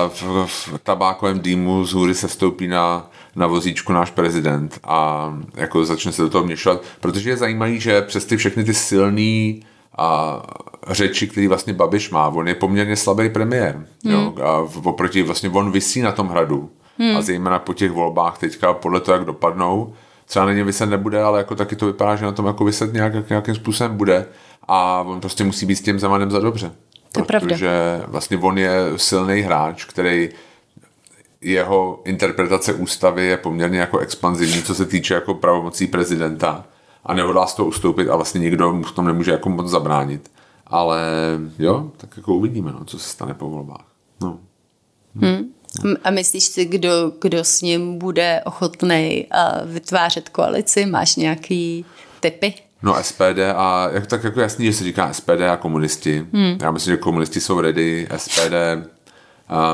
[0.09, 5.31] v, v, v tabákovém dýmu z hůry se stoupí na na vozíčku náš prezident a
[5.55, 9.63] jako začne se do toho měšovat, protože je zajímavý, že přes ty všechny ty silný
[9.99, 10.43] a
[10.91, 13.87] řeči, který vlastně Babiš má, on je poměrně slabý premiér.
[14.05, 14.15] Hmm.
[14.15, 16.71] Jo, a oproti vlastně on vysí na tom hradu.
[16.99, 17.17] Hmm.
[17.17, 19.95] A zejména po těch volbách teďka podle toho, jak dopadnou,
[20.27, 22.93] třeba na ně vyset nebude, ale jako taky to vypadá, že na tom jako vyset
[22.93, 24.27] nějak, nějakým způsobem bude
[24.69, 26.73] a on prostě musí být s tím Zemanem za dobře.
[27.13, 27.49] To je pravda.
[27.49, 30.29] Protože vlastně on je silný hráč, který
[31.45, 36.65] jeho interpretace ústavy je poměrně jako expanzivní, co se týče jako pravomocí prezidenta
[37.05, 40.31] a nehodlá z toho ustoupit a vlastně nikdo mu v tom nemůže jako moc zabránit.
[40.67, 41.01] Ale
[41.59, 43.85] jo, tak jako uvidíme, no, co se stane po volbách.
[44.21, 44.39] No.
[45.17, 45.55] Hmm.
[46.05, 49.27] A myslíš si, kdo, kdo s ním bude ochotný
[49.65, 50.87] vytvářet koalici?
[50.87, 51.85] Máš nějaký
[52.21, 52.55] typy?
[52.83, 56.27] No SPD a jak, tak jako jasný, že se říká SPD a komunisti.
[56.33, 56.59] Hmm.
[56.63, 58.55] Já myslím, že komunisti jsou ready, SPD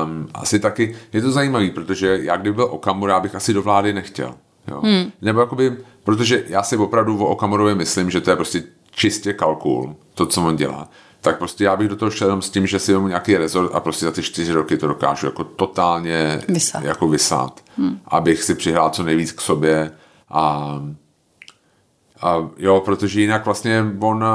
[0.03, 3.93] Um, asi taky je to zajímavé, protože já kdyby byl Okamura, bych asi do vlády
[3.93, 4.35] nechtěl.
[4.67, 4.81] Jo.
[4.83, 5.11] Hmm.
[5.21, 9.95] Nebo jakoby, protože já si opravdu o Okamurovi myslím, že to je prostě čistě kalkul,
[10.13, 10.89] to, co on dělá.
[11.21, 13.75] Tak prostě já bych do toho šel jenom s tím, že si mu nějaký rezort
[13.75, 16.83] a prostě za ty čtyři roky to dokážu jako totálně vysát.
[16.83, 17.61] jako vysát.
[17.77, 17.99] Hmm.
[18.05, 19.91] Abych si přihrál co nejvíc k sobě
[20.29, 20.75] a,
[22.21, 24.25] a jo, protože jinak vlastně on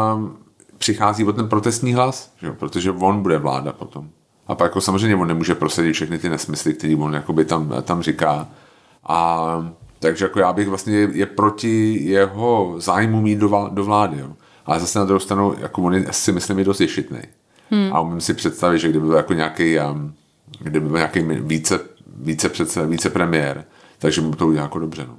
[0.79, 2.53] přichází o ten protestní hlas, že?
[2.53, 4.09] protože on bude vláda potom.
[4.47, 8.03] A pak jako samozřejmě on nemůže prosadit všechny ty nesmysly, které on jakoby tam, tam
[8.03, 8.49] říká.
[9.07, 14.19] A takže jako já bych vlastně je proti jeho zájmu mít do, do vlády.
[14.19, 14.33] Jo.
[14.67, 17.19] Ale zase na druhou stranu, jako on je, si myslím, je dost ješitný.
[17.71, 17.93] Hmm.
[17.93, 20.15] A umím si představit, že kdyby byl jako nějaký, um,
[20.61, 21.81] kdyby byl nějaký více,
[22.17, 23.65] více, přece, více premiér,
[23.99, 25.05] takže by to udělal jako dobře.
[25.09, 25.19] No.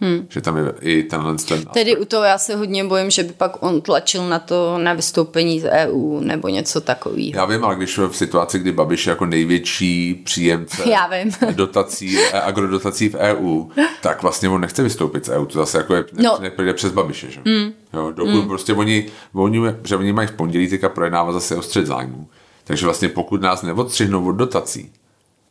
[0.00, 0.26] Hmm.
[0.28, 3.32] Že tam je i tenhle ten Tedy u toho já se hodně bojím, že by
[3.32, 7.30] pak on tlačil na to na vystoupení z EU nebo něco takového.
[7.34, 11.32] Já vím, ale když v situaci, kdy Babiš je jako největší příjemce já vím.
[11.56, 13.64] dotací, agrodotací v EU,
[14.02, 15.46] tak vlastně on nechce vystoupit z EU.
[15.46, 16.38] To zase jako je, no.
[16.40, 17.30] nepůjde přes Babiše.
[17.30, 17.40] Že?
[17.46, 17.72] Hmm.
[17.94, 18.48] Jo, dokud hmm.
[18.48, 22.28] prostě oni, oni, že oni mají v pondělí teďka projednávat zase o střed zájmu.
[22.64, 24.92] Takže vlastně pokud nás neodstřihnou od dotací,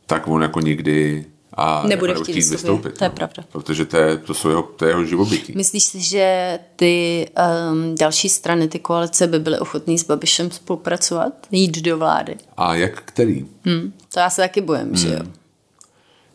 [0.06, 1.24] tak on jako nikdy
[1.60, 2.98] a nebude chtít, chtít vystoupit.
[2.98, 3.16] To je no.
[3.16, 3.44] pravda.
[3.52, 5.52] Protože to je, to, jsou jeho, to je jeho živobytí.
[5.56, 7.26] Myslíš si, že ty
[7.70, 11.32] um, další strany, ty koalice by byly ochotný s Babišem spolupracovat?
[11.50, 12.36] Jít do vlády?
[12.56, 13.46] A jak který?
[13.64, 14.96] Hmm, to já se taky bojím, hmm.
[14.96, 15.20] že jo.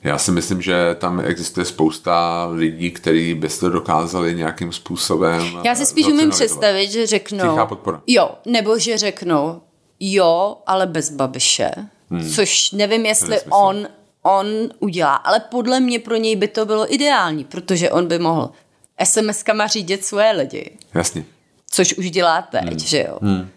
[0.03, 5.41] Já si myslím, že tam existuje spousta lidí, kteří by to dokázali nějakým způsobem.
[5.63, 7.49] Já si spíš umím představit, že řeknou.
[7.49, 8.01] Tichá podpora.
[8.07, 9.61] Jo, nebo že řeknou,
[9.99, 11.71] jo, ale bez babiše.
[12.09, 12.29] Hmm.
[12.29, 13.87] Což nevím, jestli on,
[14.25, 14.45] on
[14.79, 18.51] udělá, ale podle mě pro něj by to bylo ideální, protože on by mohl
[18.99, 20.77] SMS-kama řídit svoje lidi.
[20.93, 21.25] Jasně.
[21.69, 22.79] Což už dělá teď, hmm.
[22.79, 23.19] že jo.
[23.21, 23.49] Hmm.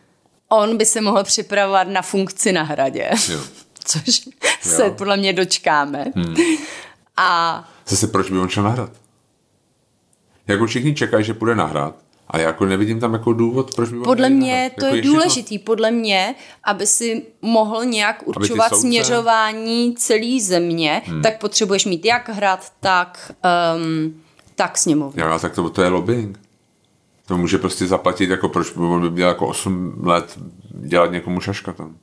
[0.48, 3.10] On by se mohl připravovat na funkci na hradě.
[3.28, 3.40] Jo.
[3.84, 4.32] Což jo.
[4.60, 6.04] se podle mě dočkáme.
[6.14, 6.36] Hmm.
[7.16, 7.68] A...
[7.86, 8.90] Zase proč by on šel nahrát?
[10.46, 11.96] Jako všichni čekají, že půjde nahrát,
[12.30, 15.58] a já jako nevidím tam jako důvod, proč by Podle mě to jako je důležitý,
[15.58, 21.22] podle mě, aby si mohl nějak určovat směřování celé země, hmm.
[21.22, 23.32] tak potřebuješ mít jak hrad, tak,
[23.76, 24.14] um,
[24.54, 25.22] tak sněmovnu.
[25.24, 26.40] Já, tak to, to je lobbying.
[27.26, 30.38] To může prostě zaplatit, jako proč by měl jako 8 let
[30.70, 31.96] dělat někomu šaška tam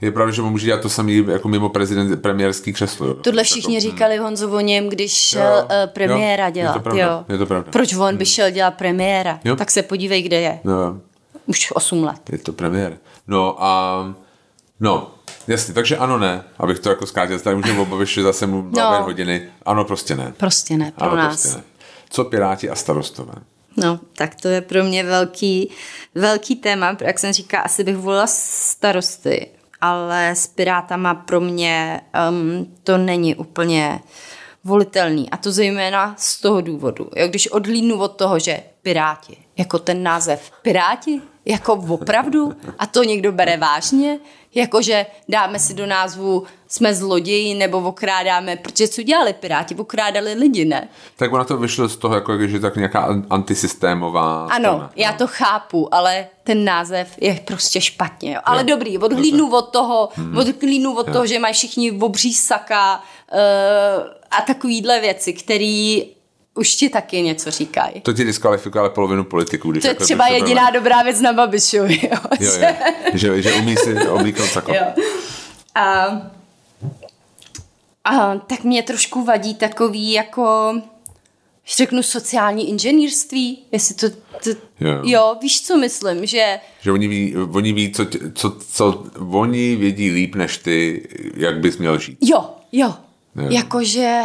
[0.00, 3.06] je pravda, že může dělat to samý jako mimo prezident, premiérský křeslo.
[3.06, 3.14] Jo.
[3.14, 6.74] Tohle všichni jako, říkali Honzu o něm, když šel jo, uh, premiéra jo, dělat.
[6.74, 7.24] Je to, pravda, jo.
[7.28, 7.72] je to pravda.
[7.72, 8.24] Proč on by hmm.
[8.24, 9.40] šel dělat premiéra?
[9.44, 9.56] Jo.
[9.56, 10.60] Tak se podívej, kde je.
[10.64, 10.96] Jo.
[11.46, 12.20] Už 8 let.
[12.32, 12.98] Je to premiér.
[13.26, 14.04] No a
[14.80, 15.14] no,
[15.46, 19.02] jasně, takže ano, ne, abych to jako zkrátil, tady můžeme obavit, že zase mu no.
[19.02, 19.48] hodiny.
[19.62, 20.32] Ano, prostě ne.
[20.36, 21.42] Prostě ne, pro ano, nás.
[21.42, 21.64] Prostě ne.
[22.10, 23.32] Co Piráti a starostové?
[23.76, 25.70] No, tak to je pro mě velký,
[26.14, 29.46] velký téma, jak jsem říká, asi bych volila starosty,
[29.80, 32.00] ale s Pirátama pro mě
[32.30, 34.00] um, to není úplně
[34.64, 35.30] volitelný.
[35.30, 37.10] A to zejména z toho důvodu.
[37.16, 43.02] Jo, když odhlídnu od toho, že Piráti, jako ten název Piráti, jako opravdu, a to
[43.02, 44.18] někdo bere vážně,
[44.54, 49.74] jakože dáme si do názvu jsme zloději nebo okrádáme, protože co dělali Piráti?
[49.74, 50.88] Okrádali lidi, ne?
[51.16, 55.18] Tak ona to vyšlo z toho, jako, že tak nějaká antisystémová Ano, strana, já no.
[55.18, 58.34] to chápu, ale ten název je prostě špatně.
[58.34, 58.40] Jo.
[58.44, 58.66] Ale jo.
[58.66, 60.38] dobrý, odhlídnu od toho, hmm.
[60.38, 61.12] odhlídnu od jo.
[61.12, 63.38] toho, že mají všichni obří saka uh,
[64.30, 66.06] a takovýhle věci, který
[66.58, 68.00] už ti taky něco říkají.
[68.00, 69.70] To ti diskvalifikuje ale polovinu politiků.
[69.70, 70.70] Když to je třeba jediná byla...
[70.70, 72.00] dobrá věc na Babišovi.
[72.02, 72.74] Jo, jo, jo.
[73.14, 74.72] že, že umí si oblíknout sako.
[74.74, 74.82] Jo.
[75.74, 76.04] A,
[78.04, 80.74] a, tak mě trošku vadí takový jako
[81.76, 84.50] řeknu sociální inženýrství, jestli to, to
[84.80, 85.00] jo.
[85.02, 86.60] jo, víš, co myslím, že...
[86.80, 91.78] Že oni ví, oni ví co, co, co, oni vědí líp než ty, jak bys
[91.78, 92.18] měl žít.
[92.20, 92.94] Jo, jo,
[93.36, 93.48] jo.
[93.50, 94.22] jakože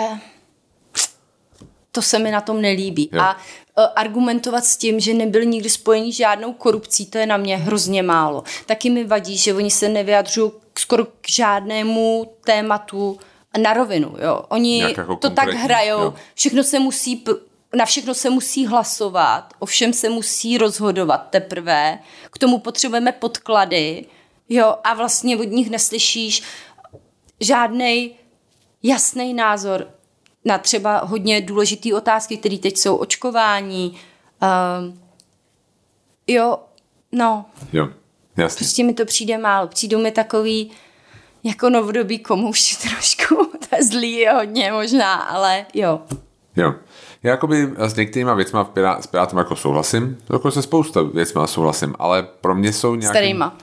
[1.96, 3.10] to se mi na tom nelíbí.
[3.12, 3.22] Jo.
[3.22, 7.58] A uh, argumentovat s tím, že nebyl nikdy spojený žádnou korupcí, to je na mě
[7.58, 8.44] hrozně málo.
[8.66, 13.20] Taky mi vadí, že oni se nevyjadřují skoro k žádnému tématu
[13.58, 14.16] na rovinu.
[14.22, 14.41] Jo.
[14.50, 16.14] Oni jako to tak hrajou, jo.
[16.36, 17.24] všechno se musí
[17.76, 22.00] na všechno se musí hlasovat, o všem se musí rozhodovat teprve,
[22.32, 24.06] k tomu potřebujeme podklady,
[24.50, 26.44] jo, a vlastně od nich neslyšíš
[27.39, 28.16] žádný
[28.84, 29.88] jasný názor
[30.46, 34.00] na třeba hodně důležité otázky, které teď jsou očkování.
[34.41, 35.00] Um,
[36.28, 36.58] jo,
[37.12, 37.46] no.
[37.74, 37.89] Jo,
[38.38, 38.58] jasně.
[38.58, 39.68] Prostě mi to přijde málo.
[39.68, 40.72] Přijdou mi takový
[41.44, 43.36] jako novodobí komouši trošku.
[43.70, 46.02] to je zlý je hodně možná, ale jo.
[46.56, 46.74] Jo.
[47.24, 51.48] Já jakoby s některýma věcma v Pirá, s Pirátem jako souhlasím, jako se spousta věcma
[51.48, 53.18] souhlasím, ale pro mě jsou nějaký...
[53.18, 53.58] Starýma.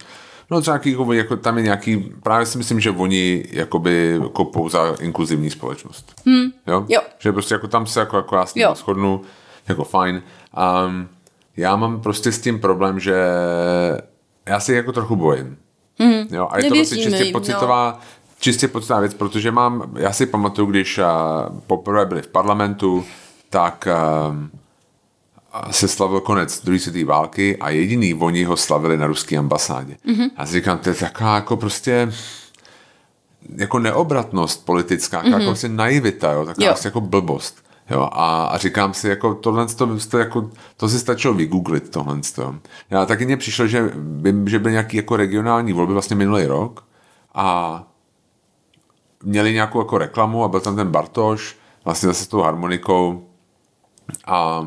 [0.51, 4.95] No třeba jako, jako, tam je nějaký, právě si myslím, že oni jakoby kopou za
[5.01, 6.23] inkluzivní společnost.
[6.27, 6.53] Hmm.
[6.67, 6.87] Jo?
[6.89, 7.01] jo?
[7.19, 9.21] Že prostě jako tam se jako, jako já s tím shodnu,
[9.69, 10.23] jako fajn.
[10.87, 11.09] Um,
[11.57, 13.25] já mám prostě s tím problém, že
[14.47, 15.57] já si jako trochu bojím.
[15.99, 16.27] Hmm.
[16.31, 16.49] Jo?
[16.51, 18.05] A je to vlastně čistě jim, pocitová, no.
[18.41, 21.05] čistě pocitová věc, protože mám, já si pamatuju, když uh,
[21.67, 23.05] poprvé byli v parlamentu,
[23.51, 23.89] tak
[24.29, 24.51] um,
[25.71, 29.97] se slavil konec druhé světové války a jediný oni ho slavili na ruské ambasádě.
[30.07, 30.31] Mm-hmm.
[30.37, 32.13] A si říkám, to je taková jako prostě
[33.57, 35.33] jako neobratnost politická, mm-hmm.
[35.33, 36.73] jako prostě naivita, jo, taková jo.
[36.73, 37.65] Prostě jako blbost.
[37.91, 42.21] Jo, a, a říkám si, jako tohle, to, to, jako, to si stačilo vygooglit, tohle.
[42.35, 42.55] To.
[42.91, 46.85] Já taky mně přišlo, že, by, že byly nějaký jako regionální volby vlastně minulý rok
[47.35, 47.83] a
[49.23, 53.27] měli nějakou jako reklamu a byl tam ten Bartoš, vlastně zase s tou harmonikou
[54.27, 54.67] a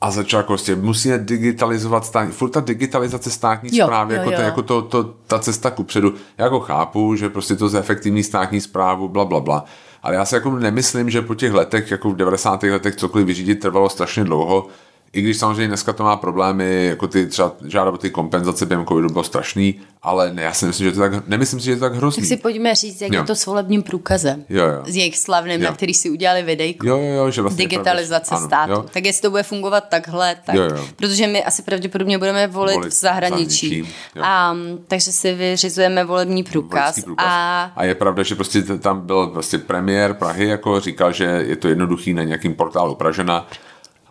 [0.00, 4.36] a začal prostě, musíme digitalizovat státní, furt ta digitalizace státní jo, zprávy, jo, jako, jo.
[4.36, 6.14] To, jako to, to, ta cesta ku předu.
[6.38, 9.64] Já jako chápu, že prostě to zefektivní státní zprávu, bla, bla, bla.
[10.02, 12.62] Ale já si jako nemyslím, že po těch letech, jako v 90.
[12.62, 14.66] letech cokoliv vyřídit trvalo strašně dlouho.
[15.12, 19.08] I když samozřejmě dneska to má problémy, jako ty třeba žádat ty kompenzace během covidu
[19.08, 21.94] bylo strašný, ale ne, já si myslím, že to tak, nemyslím si, že to tak
[21.94, 22.20] hrozný.
[22.20, 23.20] Tak si pojďme říct, jak jo.
[23.20, 24.44] je to s volebním průkazem.
[24.48, 24.82] Jo, jo.
[24.86, 25.68] S jejich slavným, jo.
[25.68, 26.86] na který si udělali videjku.
[26.86, 28.72] Jo, jo, jo, že vlastně Digitalizace pravda, státu.
[28.72, 28.84] Jo.
[28.92, 30.84] Tak jestli to bude fungovat takhle, tak, jo, jo.
[30.96, 33.68] protože my asi pravděpodobně budeme volit, volit v zahraničí.
[33.68, 34.56] zahraničí a,
[34.88, 37.04] takže si vyřizujeme volební průkaz.
[37.04, 37.26] Průkaz.
[37.28, 37.72] A...
[37.76, 41.68] a je pravda, že prostě tam byl prostě premiér Prahy, jako říkal, že je to
[41.68, 43.48] jednoduchý na nějakým portálu Pražena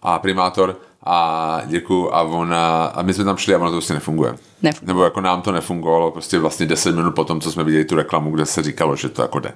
[0.02, 3.94] a primátor a děkuju a ona, a my jsme tam šli a ono to prostě
[3.94, 4.36] nefunguje.
[4.62, 4.88] nefunguje.
[4.88, 7.96] Nebo jako nám to nefungovalo prostě vlastně 10 minut po tom, co jsme viděli tu
[7.96, 9.54] reklamu, kde se říkalo, že to jako jde.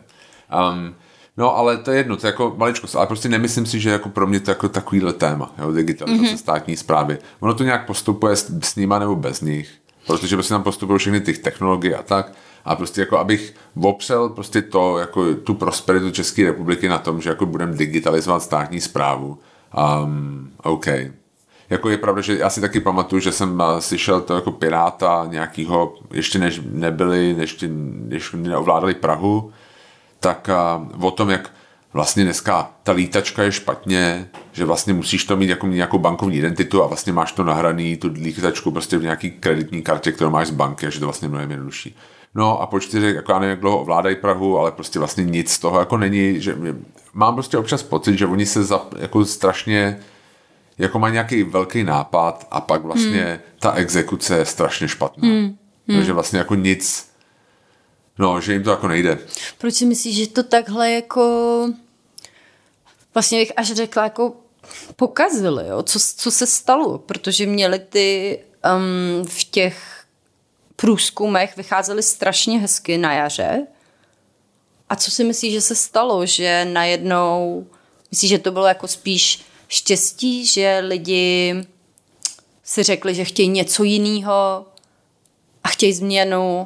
[0.72, 0.96] Um,
[1.38, 4.10] No, ale to je jedno, to je jako maličkost, ale prostě nemyslím si, že jako
[4.10, 6.38] pro mě to jako takovýhle téma, jo, digitalizace mm-hmm.
[6.38, 7.18] státní zprávy.
[7.40, 9.72] Ono to nějak postupuje s, s nima nebo bez nich,
[10.08, 12.32] protože prostě tam postupují všechny ty technologie a tak.
[12.66, 17.30] A prostě jako abych opřel prostě to, jako tu prosperitu České republiky na tom, že
[17.30, 19.40] jako budeme digitalizovat státní zprávu.
[20.04, 20.86] Um, OK,
[21.70, 25.26] jako je pravda, že já si taky pamatuju, že jsem eh, slyšel to jako piráta
[25.30, 29.52] nějakýho, ještě než nebyli, než, než neovládali Prahu,
[30.20, 30.50] tak
[30.96, 31.52] uh, o tom, jak
[31.94, 36.84] vlastně dneska ta lítačka je špatně, že vlastně musíš to mít jako nějakou bankovní identitu
[36.84, 40.52] a vlastně máš to nahraný, tu lítačku prostě v nějaký kreditní kartě, kterou máš z
[40.52, 41.96] banky, že to vlastně mnohem jednodušší.
[42.36, 45.52] No a po čtyřech, jako já nevím, jak dlouho ovládají Prahu, ale prostě vlastně nic
[45.52, 46.58] z toho jako není, že
[47.14, 50.00] mám prostě občas pocit, že oni se za, jako strašně
[50.78, 53.40] jako má nějaký velký nápad a pak vlastně hmm.
[53.60, 55.28] ta exekuce je strašně špatná.
[55.28, 55.58] Hmm.
[55.88, 55.98] Hmm.
[55.98, 57.10] Takže vlastně jako nic,
[58.20, 59.18] no, že jim to jako nejde.
[59.58, 61.68] Proč si myslíš, že to takhle jako
[63.14, 64.34] vlastně bych až řekla jako
[64.96, 65.84] pokazili, jo?
[65.84, 68.40] Co, co se stalo, protože měli ty
[68.76, 70.04] um, v těch
[70.76, 73.68] průzkumech vycházely strašně hezky na jaře.
[74.90, 77.68] A co si myslíš, že se stalo, že najednou,
[78.12, 81.64] myslíš, že to bylo jako spíš štěstí, že lidi
[82.64, 84.66] si řekli, že chtějí něco jiného
[85.64, 86.64] a chtějí změnu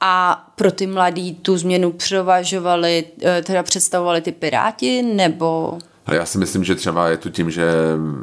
[0.00, 5.78] a pro ty mladí tu změnu převažovali, eh, teda představovali ty piráti, nebo...
[6.06, 7.64] A já si myslím, že třeba je to tím, že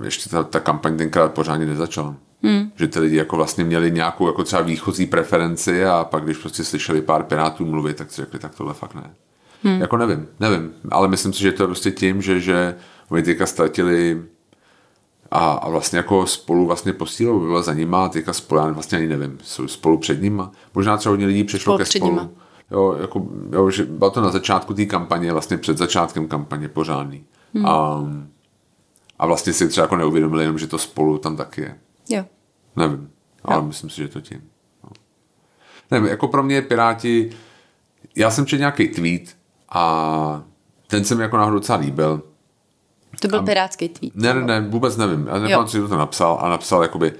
[0.03, 2.15] ještě ta, ta kampaň tenkrát pořádně nezačala.
[2.43, 2.71] Hmm.
[2.75, 6.63] Že ty lidi jako vlastně měli nějakou jako třeba výchozí preferenci a pak když prostě
[6.63, 9.09] slyšeli pár pirátů mluvit, tak si řekli, tak tohle fakt ne.
[9.63, 9.81] Hmm.
[9.81, 12.75] Jako nevím, nevím, ale myslím si, že to je prostě tím, že, že
[13.09, 14.23] oni teďka ztratili
[15.31, 18.97] a, a vlastně jako spolu vlastně posílou, byla za nima a teďka spolu, já vlastně
[18.97, 20.51] ani nevím, jsou spolu před nima.
[20.73, 22.11] Možná třeba hodně lidí přešlo spolu ke spolu.
[22.11, 22.29] Nima.
[22.71, 27.23] Jo, jako, jo, že bylo to na začátku té kampaně, vlastně před začátkem kampaně pořádný.
[27.53, 27.65] Hmm.
[27.65, 28.05] A,
[29.19, 31.75] a vlastně si třeba jako neuvědomili jenom, že to spolu tam taky je.
[32.09, 32.25] Jo.
[32.75, 33.09] Nevím,
[33.43, 33.63] ale jo.
[33.63, 34.41] myslím si, že to tím.
[34.83, 34.89] No.
[35.91, 37.29] Nevím, jako pro mě Piráti,
[38.15, 39.37] já jsem četl nějaký tweet
[39.69, 40.43] a
[40.87, 42.21] ten se mi jako náhodou docela líbil.
[43.23, 44.15] To byl a, pirátský tweet.
[44.15, 45.27] Ne, ne, ne, vůbec nevím.
[45.27, 47.13] Já nevím, kdo to napsal a napsal jakoby,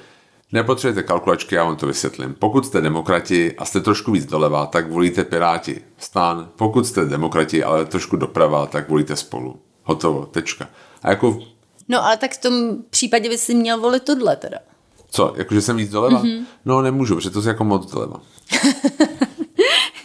[0.51, 2.35] nepotřebujete kalkulačky, já vám to vysvětlím.
[2.39, 5.81] Pokud jste demokrati a jste trošku víc doleva, tak volíte Piráti.
[5.97, 6.49] Stán.
[6.55, 9.59] Pokud jste demokrati, ale trošku doprava, tak volíte spolu.
[9.83, 10.67] Hotovo, tečka.
[11.03, 11.39] A jako...
[11.89, 14.57] No ale tak v tom případě by si měl volit tohle teda.
[15.09, 16.23] Co, jakože jsem víc doleva?
[16.23, 16.43] Mm-hmm.
[16.65, 18.21] No nemůžu, protože to je jako moc doleva.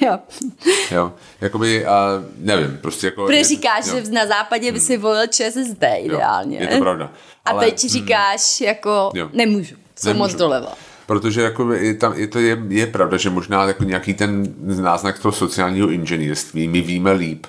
[0.08, 0.18] jo.
[0.90, 3.26] Jo, jakoby, a nevím, prostě jako...
[3.26, 4.00] Protože říkáš, jo.
[4.04, 5.02] že na západě by si hmm.
[5.02, 6.56] volil ČSSD ideálně.
[6.56, 7.12] Jo, je to pravda.
[7.44, 9.30] A ale, teď říkáš, hmm, jako jo.
[9.32, 10.18] nemůžu, jsem nemůžu.
[10.18, 10.74] moc doleva.
[11.06, 15.18] Protože jako je, tam, je, to je, je pravda, že možná jako nějaký ten náznak
[15.18, 17.46] toho sociálního inženýrství my víme líp,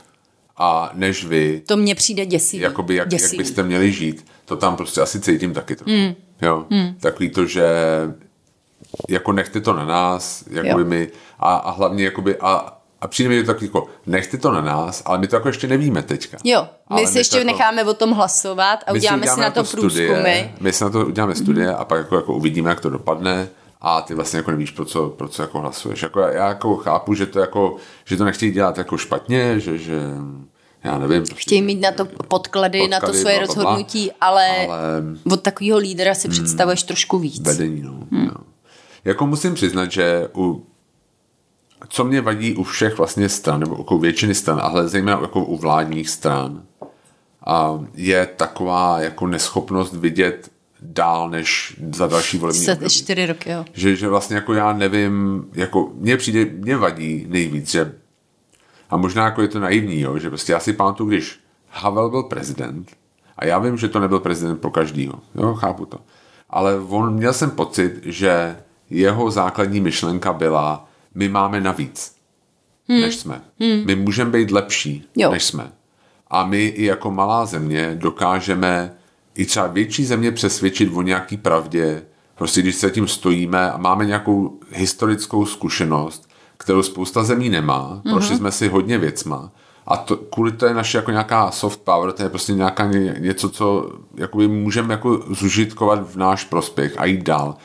[0.60, 1.62] a než vy.
[1.66, 2.64] To mně přijde děsivý.
[2.64, 3.38] Jakoby jak, děsivý.
[3.38, 4.26] jak byste měli žít.
[4.46, 5.92] To tam prostě asi cítím taky trochu.
[5.92, 6.16] Mm.
[6.42, 6.66] Jo.
[6.70, 6.96] Mm.
[7.00, 7.66] Takový to, že
[9.08, 11.08] jako nechte to na nás, jako my,
[11.40, 15.02] a, a hlavně jakoby, a, a přijde mi to tak jako, nechte to na nás,
[15.06, 16.38] ale my to jako ještě nevíme teďka.
[16.44, 19.40] Jo, my ale si my ještě jako, necháme o tom hlasovat a uděláme si, si
[19.40, 20.52] na to studie, průzkumy.
[20.60, 21.76] My si na to uděláme studie mm.
[21.80, 23.50] a pak jako, jako uvidíme, jak to dopadne
[23.82, 26.04] a ty vlastně jako nevíš, pro co, pro co jako hlasuješ.
[26.04, 27.76] Jako já, já jako chápu, že to jako,
[28.06, 30.02] že to nechtějí dělat jako špatně, že, že
[30.84, 31.24] já nevím.
[31.24, 35.78] Prostě, Chtějí mít na to podklady, podklady na to svoje rozhodnutí, ale, ale od takového
[35.78, 37.40] lídra si hmm, představuješ trošku víc.
[37.40, 37.92] Vedení, no.
[38.12, 38.26] Hmm.
[38.26, 38.34] no.
[39.06, 40.66] Jako musím přiznat, že u
[41.88, 45.58] co mě vadí u všech vlastně stran, nebo jako většiny stran, ale zejména jako u
[45.58, 46.64] vládních stran,
[47.46, 52.90] a je taková jako neschopnost vidět dál než za další volební období.
[52.90, 53.66] čtyři roky, jo.
[53.74, 57.94] Že, že vlastně jako já nevím, jako mě přijde, mě vadí nejvíc, že
[58.90, 61.40] a možná jako je to naivní, jo, že prostě já si pamatuju, když
[61.70, 62.92] Havel byl prezident,
[63.38, 66.00] a já vím, že to nebyl prezident pro každýho, jo, chápu to.
[66.50, 68.58] Ale on, měl jsem pocit, že
[68.90, 72.16] jeho základní myšlenka byla, my máme navíc,
[72.90, 73.02] hmm.
[73.02, 73.42] než jsme.
[73.60, 73.86] Hmm.
[73.86, 75.32] My můžeme být lepší, jo.
[75.32, 75.72] než jsme.
[76.28, 78.94] A my i jako malá země dokážeme
[79.36, 82.02] i třeba větší země přesvědčit o nějaký pravdě,
[82.36, 88.12] prostě když se tím stojíme a máme nějakou historickou zkušenost, kterou spousta zemí nemá, mm-hmm.
[88.12, 89.52] prošli jsme si hodně věcma,
[89.90, 93.50] a to, kvůli to je naše jako nějaká soft power, to je prostě nějaká něco,
[93.50, 97.56] co jakoby můžeme jako zužitkovat v náš prospěch a jít dál.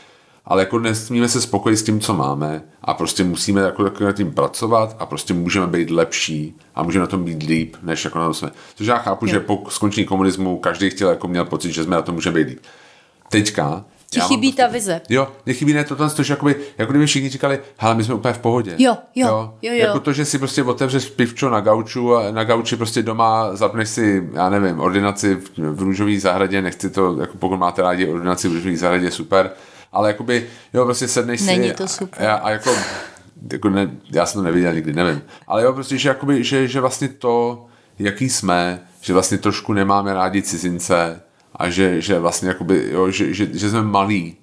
[0.46, 4.12] Ale jako nesmíme se spokojit s tím, co máme a prostě musíme jako, jako na
[4.12, 8.18] tím pracovat a prostě můžeme být lepší a můžeme na tom být líp, než jako
[8.18, 8.50] na tom jsme.
[8.74, 9.32] Což já chápu, je.
[9.32, 12.48] že po skončení komunismu každý chtěl, jako měl pocit, že jsme na tom můžeme být
[12.48, 12.60] líp.
[13.28, 13.84] Teďka
[14.14, 15.00] Ti chybí prostě, ta vize.
[15.08, 18.14] Jo, mě chybí ne to, to, že jakoby, jako kdyby všichni říkali, hele, my jsme
[18.14, 18.74] úplně v pohodě.
[18.78, 19.26] Jo, jo,
[19.62, 19.78] jo, jo.
[19.78, 23.88] Jako to, že si prostě otevřeš pivčo na gauču a na gauči prostě doma zapneš
[23.88, 28.48] si, já nevím, ordinaci v, v růžové zahradě, nechci to, jako pokud máte rádi ordinaci
[28.48, 29.50] v růžové zahradě, super,
[29.94, 31.46] ale jakoby, jo, prostě sedneš si.
[31.46, 32.26] Není to super.
[32.26, 32.70] A, a jako,
[33.52, 35.22] jako ne, já jsem to neviděl nikdy, nevím.
[35.46, 37.66] Ale jo, prostě, že, jakoby, že, že vlastně to,
[37.98, 41.20] jaký jsme, že vlastně trošku nemáme rádi cizince,
[41.56, 44.36] a že, že vlastně jakoby, jo, že, že, že jsme malí,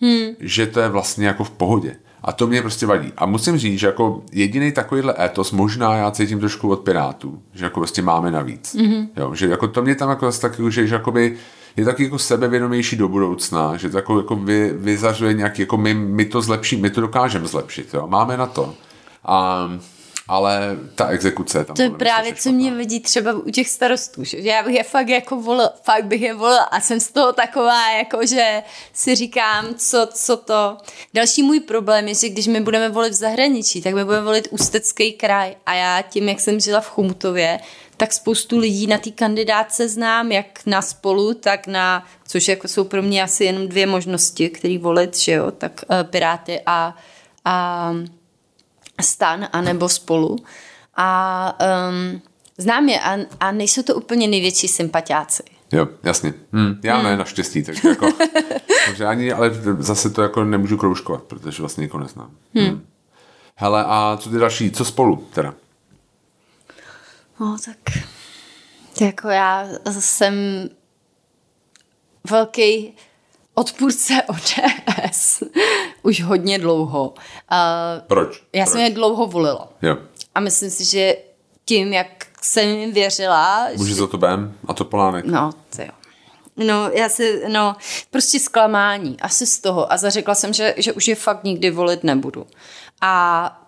[0.00, 0.34] hmm.
[0.40, 1.96] že to je vlastně jako v pohodě.
[2.22, 3.12] A to mě prostě vadí.
[3.16, 7.64] A musím říct, že jako jediný takovýhle etos, možná já cítím trošku od Pirátů, že
[7.64, 8.74] jako prostě máme navíc.
[8.74, 9.08] Mm-hmm.
[9.16, 11.36] Jo, že jako to mě tam jako taky, že, že jakoby
[11.76, 15.94] je taky jako sebevědomější do budoucna, že to jako, jako vy, vyzařuje nějaký, jako my,
[15.94, 18.74] my to zlepší, my to dokážeme zlepšit, jo, máme na to.
[19.24, 19.68] A
[20.28, 24.38] ale ta exekuce tam To je právě, co mě vidí třeba u těch starostů, že
[24.38, 27.90] já bych je fakt jako volil, fakt bych je volil a jsem z toho taková,
[27.90, 28.62] jako že
[28.92, 30.76] si říkám, co, co to.
[31.14, 34.48] Další můj problém je, že když my budeme volit v zahraničí, tak my budeme volit
[34.50, 37.60] Ústecký kraj a já tím, jak jsem žila v Chomutově,
[37.96, 42.84] tak spoustu lidí na té kandidáce znám, jak na spolu, tak na, což jako jsou
[42.84, 46.96] pro mě asi jenom dvě možnosti, který volit, že jo, tak uh, Piráty a,
[47.44, 47.92] a
[49.00, 50.36] stan anebo spolu.
[50.96, 52.22] A um,
[52.58, 55.42] znám je a, a nejsou to úplně největší sympatiáci.
[55.72, 56.34] Jo, jasně.
[56.52, 57.04] Hm, já hmm.
[57.04, 57.62] ne, naštěstí.
[57.62, 58.08] Takže, jako,
[58.86, 62.30] takže ani, ale zase to jako nemůžu kroužkovat, protože vlastně nikoho neznám.
[62.54, 62.66] Hmm.
[62.66, 62.86] Hm.
[63.56, 64.70] Hele, a co ty další?
[64.70, 65.54] Co spolu teda?
[67.40, 67.76] No, tak
[69.00, 70.34] jako já jsem
[72.30, 72.96] velký
[73.54, 75.42] odpůrce ODS
[76.02, 77.08] už hodně dlouho.
[77.08, 78.42] Uh, Proč?
[78.52, 78.72] Já Proč?
[78.72, 79.68] jsem je dlouho volila.
[79.82, 79.96] Jo.
[80.34, 81.16] A myslím si, že
[81.64, 83.68] tím, jak jsem jim věřila...
[83.76, 84.00] Může že...
[84.00, 85.24] za to Bém a to Polánek.
[85.24, 85.88] No, to jo.
[86.56, 87.76] No, já si, no,
[88.10, 89.92] prostě zklamání, asi z toho.
[89.92, 92.46] A zařekla jsem, že, že už je fakt nikdy volit nebudu.
[93.00, 93.63] A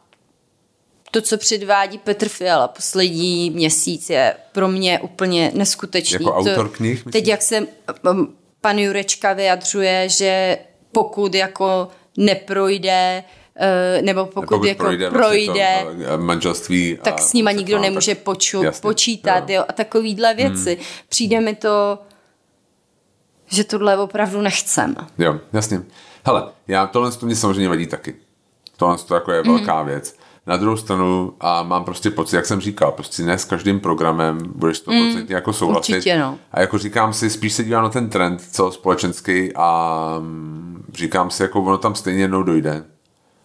[1.16, 6.14] to, co předvádí Petr Fiala poslední měsíc, je pro mě úplně neskutečný.
[6.14, 6.94] Jako autor knih?
[6.94, 7.12] Myslím?
[7.12, 7.66] Teď, jak se
[8.60, 10.58] pan Jurečka vyjadřuje, že
[10.92, 13.24] pokud jako neprojde
[13.56, 17.78] eh, nebo pokud, pokud jako projde, projde vlastně to, eh, manželství tak s nima nikdo
[17.78, 19.56] nemůže tak, poču, jasně, počítat jo.
[19.56, 20.36] Jo, a takovýhle hmm.
[20.36, 20.74] věci.
[20.74, 20.84] Hmm.
[21.08, 21.98] Přijde mi to,
[23.46, 24.96] že tohle opravdu nechcem.
[25.18, 25.82] Jo, jasně.
[26.24, 28.14] Hele, já tohle to mě samozřejmě vadí taky.
[28.76, 29.56] Tohle to jako je hmm.
[29.56, 30.16] velká věc.
[30.46, 34.38] Na druhou stranu a mám prostě pocit, jak jsem říkal, prostě ne s každým programem
[34.54, 35.92] budeš to mm, jako souhlasit.
[35.92, 36.38] Určitě, no.
[36.52, 41.42] A jako říkám si, spíš se dívám na ten trend společenský a mm, říkám si,
[41.42, 42.84] jako ono tam stejně jednou dojde.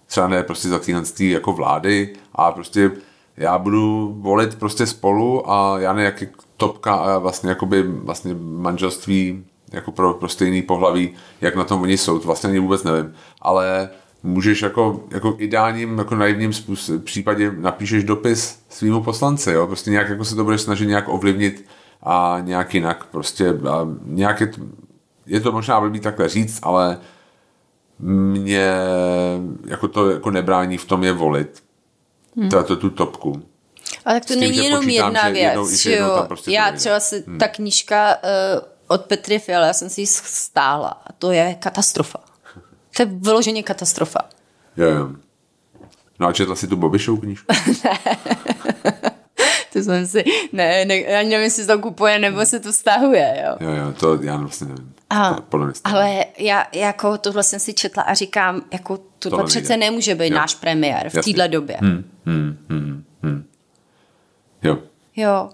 [0.07, 2.91] Třeba ne prostě za týhle jako vlády a prostě
[3.37, 6.23] já budu volit prostě spolu a já ne jak
[6.57, 11.97] topka a vlastně jakoby vlastně manželství jako pro, pro stejný pohlaví, jak na tom oni
[11.97, 13.13] jsou, to vlastně ani vůbec nevím.
[13.41, 13.89] Ale
[14.23, 19.67] můžeš jako, jako ideálním, jako naivním způsob, případě napíšeš dopis svýmu poslanci, jo?
[19.67, 21.65] prostě nějak jako se to budeš snažit nějak ovlivnit
[22.03, 24.61] a nějak jinak, prostě a nějak je to,
[25.25, 26.97] je to možná blbý takhle říct, ale
[27.99, 28.71] mě
[29.67, 31.63] jako to jako nebrání v tom je volit.
[32.37, 32.49] Hmm.
[32.49, 33.41] To, to tu topku.
[34.05, 36.23] Ale tak to tím, není jenom jedna věc, jednou, že jo.
[36.27, 37.37] Prostě já třeba si, hmm.
[37.37, 42.30] ta knížka uh, od Petry Fiala, já jsem si ji stála a to je katastrofa.
[43.01, 44.19] To je vyloženě katastrofa.
[44.77, 45.09] Jo, jo.
[46.19, 47.53] No a četla si tu Bobišou knížku?
[47.83, 47.97] ne.
[49.73, 50.23] to jsem si,
[50.53, 53.67] ne, ne, ani nevím, jestli to kupuje, nebo se to stahuje, jo.
[53.67, 54.93] Jo, jo, to já vlastně nevím.
[55.09, 59.07] A, to podle mě ale já jako tohle jsem si četla a říkám, jako tohle,
[59.19, 59.85] tohle přece nejde.
[59.85, 60.35] nemůže být jo.
[60.35, 61.77] náš premiér v téhle době.
[61.79, 63.45] Hmm, hmm, hmm, hmm.
[64.63, 64.77] Jo.
[65.15, 65.49] Jo.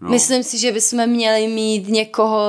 [0.00, 0.10] No.
[0.10, 2.48] Myslím si, že bychom měli mít někoho,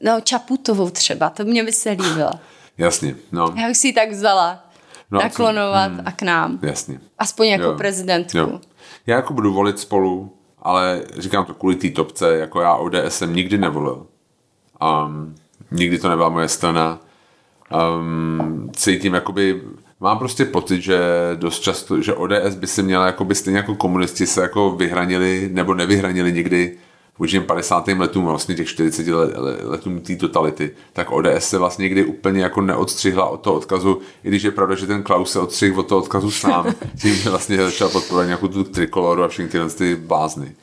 [0.00, 2.30] no Čaputovou třeba, to mě by se líbilo.
[2.78, 3.54] Jasně, no.
[3.56, 4.62] Já bych si ji tak vzala.
[5.10, 6.58] No, naklonovat hmm, a k nám.
[6.62, 7.00] Jasně.
[7.18, 7.74] Aspoň jako jo.
[7.76, 8.38] prezidentku.
[8.38, 8.60] Jo.
[9.06, 13.34] Já jako budu volit spolu, ale říkám to kvůli té topce, jako já ODS jsem
[13.34, 14.06] nikdy nevolil.
[15.06, 15.34] Um,
[15.70, 17.00] nikdy to nebyla moje strana.
[17.98, 19.62] Um, cítím jakoby,
[20.00, 21.00] mám prostě pocit, že
[21.34, 25.74] dost často, že ODS by se měla jakoby stejně jako komunisti se jako vyhranili nebo
[25.74, 26.78] nevyhranili nikdy
[27.18, 27.88] vůči 50.
[27.88, 29.06] letům, vlastně těch 40
[29.62, 34.28] letům té totality, tak ODS se vlastně někdy úplně jako neodstřihla od toho odkazu, i
[34.28, 36.66] když je pravda, že ten Klaus se odstřihl od toho odkazu sám,
[37.00, 40.54] tím, že vlastně začal podporovat nějakou tu trikoloru a všechny tyhle ty blázny.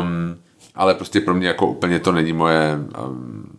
[0.00, 0.36] Um,
[0.74, 3.58] ale prostě pro mě jako úplně to není moje um,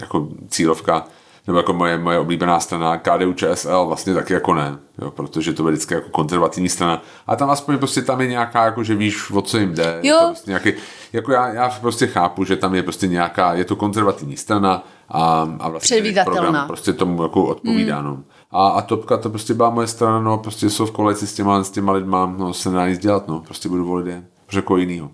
[0.00, 1.06] jako cílovka
[1.46, 5.68] nebo jako moje, moje oblíbená strana KDU ČSL vlastně taky jako ne, jo, protože to
[5.68, 7.02] je vždycky jako konzervativní strana.
[7.26, 10.00] A tam aspoň prostě tam je nějaká, jako že víš, o co jim jde.
[10.02, 10.16] Jo.
[10.20, 10.72] To prostě nějaký,
[11.12, 15.48] jako já, já prostě chápu, že tam je prostě nějaká, je to konzervativní strana a,
[15.60, 18.00] a vlastně program prostě tomu jako odpovídá.
[18.00, 18.06] Mm.
[18.06, 18.22] No.
[18.50, 21.64] A, a Topka to prostě byla moje strana, no prostě jsou v koalici s těma,
[21.64, 25.10] s těma lidma, no se nedá nic dělat, no, prostě budu volit je, řekl jinýho.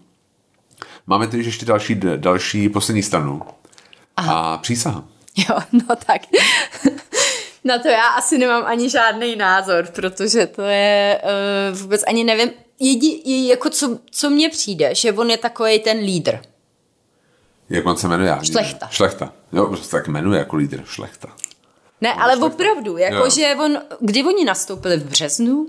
[1.07, 3.43] Máme tedy ještě další, další poslední stranu.
[4.17, 4.55] Aha.
[4.55, 5.05] A přísaha.
[5.49, 6.23] Jo, no tak.
[7.65, 11.21] Na to já asi nemám ani žádný názor, protože to je
[11.73, 12.51] uh, vůbec ani nevím.
[12.81, 16.39] Jedi, jako co, co mně přijde, že on je takový ten lídr.
[17.71, 18.39] Jak on se jmenuje?
[18.43, 18.89] Šlechta.
[18.91, 19.33] Šlechta.
[19.53, 20.83] Jo, prostě tak jmenuje jako lídr.
[20.85, 21.29] Šlechta.
[22.01, 22.47] Ne, ale šlechta.
[22.47, 23.31] opravdu, jako jo.
[23.31, 25.69] že on, kdy oni nastoupili v březnu,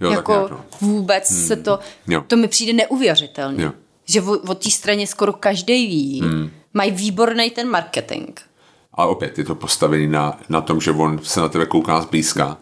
[0.00, 0.64] jo, jako nějak, no.
[0.80, 1.46] vůbec hmm.
[1.46, 2.24] se to, jo.
[2.26, 3.72] to mi přijde neuvěřitelné.
[4.04, 6.50] Že o, o té straně skoro každý ví, hmm.
[6.74, 8.30] mají výborný ten marketing.
[9.00, 12.56] A opět je to postavený na, na tom, že on se na tebe kouká zblízka.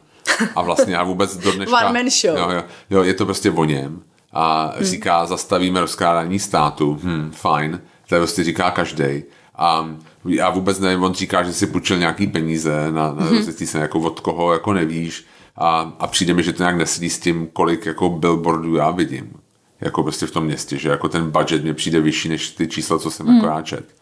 [0.56, 1.76] A vlastně já vůbec do dneška...
[1.76, 2.36] One man show.
[2.36, 4.02] Jo, jo, jo, je to prostě o něm.
[4.32, 4.84] A hmm.
[4.84, 6.98] říká, zastavíme rozkrádání státu.
[7.02, 7.80] Hm, fajn.
[8.08, 9.22] To prostě říká každý.
[9.54, 9.88] A
[10.24, 13.42] já vůbec nevím, on říká, že si půjčil nějaký peníze na, na hmm.
[13.42, 15.24] se jako od koho jako nevíš.
[15.56, 19.32] A, a přijde mi, že to nějak nesedí s tím, kolik jako billboardů já vidím.
[19.80, 22.98] Jako prostě v tom městě, že jako ten budget mi přijde vyšší než ty čísla,
[22.98, 23.44] co jsem hmm.
[23.44, 23.97] jako čet.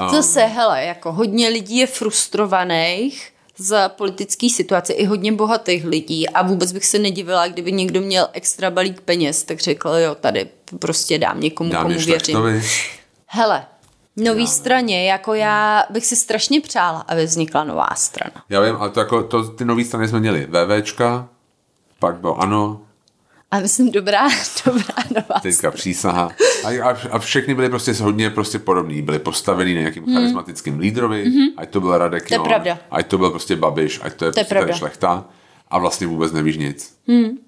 [0.00, 0.08] Um.
[0.08, 6.42] Zase, hele, jako hodně lidí je frustrovaných z politické situace, i hodně bohatých lidí a
[6.42, 11.18] vůbec bych se nedivila, kdyby někdo měl extra balík peněz, tak řekl, jo, tady prostě
[11.18, 12.62] dám někomu, dám komu věřím.
[13.26, 13.66] Hele,
[14.16, 18.44] nový já straně, jako já bych si strašně přála, aby vznikla nová strana.
[18.48, 21.28] Já vím, ale to jako, to, ty nové strany jsme měli VVčka,
[21.98, 22.80] pak bylo ANO,
[23.50, 24.28] a myslím, dobrá,
[24.66, 26.30] dobrá nová Teďka přísaha.
[26.64, 29.02] A, a, a všechny byly prostě hodně prostě podobný.
[29.02, 30.14] Byly postavený na nějakým hmm.
[30.14, 31.48] charismatickým lídrovi, hmm.
[31.56, 32.78] ať to byl Radek to je pravda.
[32.90, 35.24] ať to byl prostě Babiš, ať to je, to prostě je šlechta.
[35.68, 36.96] A vlastně vůbec nevíš nic.
[37.08, 37.38] Hmm.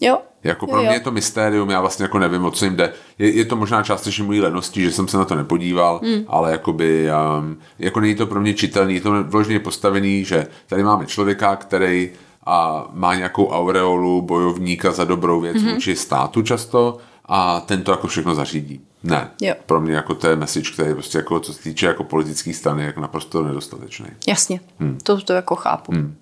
[0.00, 0.18] Jo.
[0.44, 0.88] Jako pro jo, jo.
[0.88, 2.92] mě je to mystérium, já vlastně jako nevím, o co jim jde.
[3.18, 6.24] Je, je to možná částečně mojí lenosti, že jsem se na to nepodíval, hmm.
[6.28, 7.08] ale jakoby,
[7.38, 11.56] um, jako není to pro mě čitelný, je to vložně postavený, že tady máme člověka,
[11.56, 12.10] který
[12.46, 15.74] a má nějakou aureolu bojovníka za dobrou věc mm-hmm.
[15.74, 18.80] vůči státu často a ten to jako všechno zařídí.
[19.02, 19.30] Ne.
[19.40, 19.54] Jo.
[19.66, 22.54] Pro mě jako to je message, který je prostě jako, co se týče jako politické
[22.54, 24.06] strany, jako naprosto nedostatečný.
[24.28, 24.60] Jasně.
[24.78, 24.98] Hmm.
[25.02, 25.92] To, to jako chápu.
[25.92, 26.16] Hmm.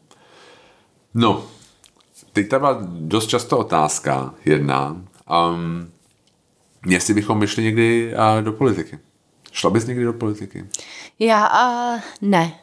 [1.14, 1.44] No,
[2.32, 4.96] teď tam byla dost často otázka jedna.
[5.50, 5.90] Um,
[6.86, 8.98] jestli bychom vyšli někdy uh, do politiky.
[9.52, 10.64] Šla bys někdy do politiky?
[11.18, 12.59] Já uh, ne.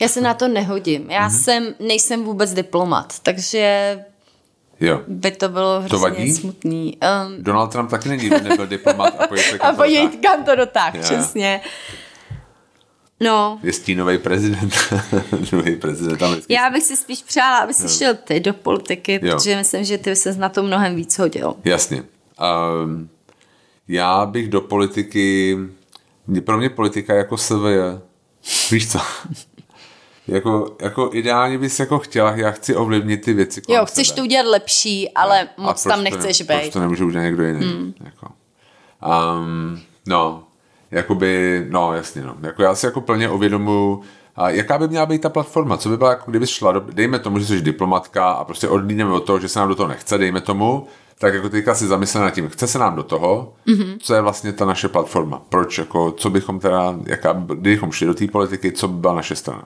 [0.00, 1.10] Já se na to nehodím.
[1.10, 1.42] Já mm-hmm.
[1.42, 3.98] jsem, nejsem vůbec diplomat, takže
[4.80, 5.00] Jo.
[5.08, 6.32] by to bylo hrozně to vadí?
[6.32, 6.98] smutný.
[7.26, 10.94] Um, Donald Trump taky není, nebyl diplomat a pojďte kam, a pojď kam to dotáh,
[11.00, 11.60] přesně.
[13.20, 13.58] No.
[13.62, 14.74] Je stínový prezident.
[15.50, 16.52] Druhý prezident americký.
[16.52, 17.88] Já bych si spíš přála, aby si no.
[17.88, 19.36] šel ty do politiky, jo.
[19.36, 21.54] protože myslím, že ty se na to mnohem víc hodil.
[21.64, 22.02] Jasně.
[22.82, 23.08] Um,
[23.88, 25.56] já bych do politiky,
[26.44, 27.78] pro mě politika jako SVJ,
[28.70, 28.98] víš co?
[30.28, 34.16] Jako, jako ideálně bys jako chtěla, já chci ovlivnit ty věci Jo, chceš sebe.
[34.16, 35.64] to udělat lepší, ale no.
[35.64, 36.46] moc tam nechceš být.
[36.46, 37.66] Proč to nemůže udělat někdo jiný?
[37.66, 37.94] Mm.
[38.04, 38.28] Jako.
[39.40, 40.44] Um, no,
[40.90, 42.36] jakoby, no jasně, no.
[42.42, 44.02] Jako já si jako plně uvědomuji,
[44.36, 45.76] a jaká by měla být ta platforma?
[45.76, 49.12] Co by byla, jako kdyby šla do, dejme tomu, že jsi diplomatka a prostě odlídneme
[49.12, 50.86] od toho, že se nám do toho nechce, dejme tomu,
[51.18, 53.96] tak jako teďka si zamyslela nad tím, chce se nám do toho, mm-hmm.
[54.00, 58.14] co je vlastně ta naše platforma, proč, jako, co bychom teda, jaká, kdybychom šli do
[58.14, 59.64] té politiky, co by byla naše strana?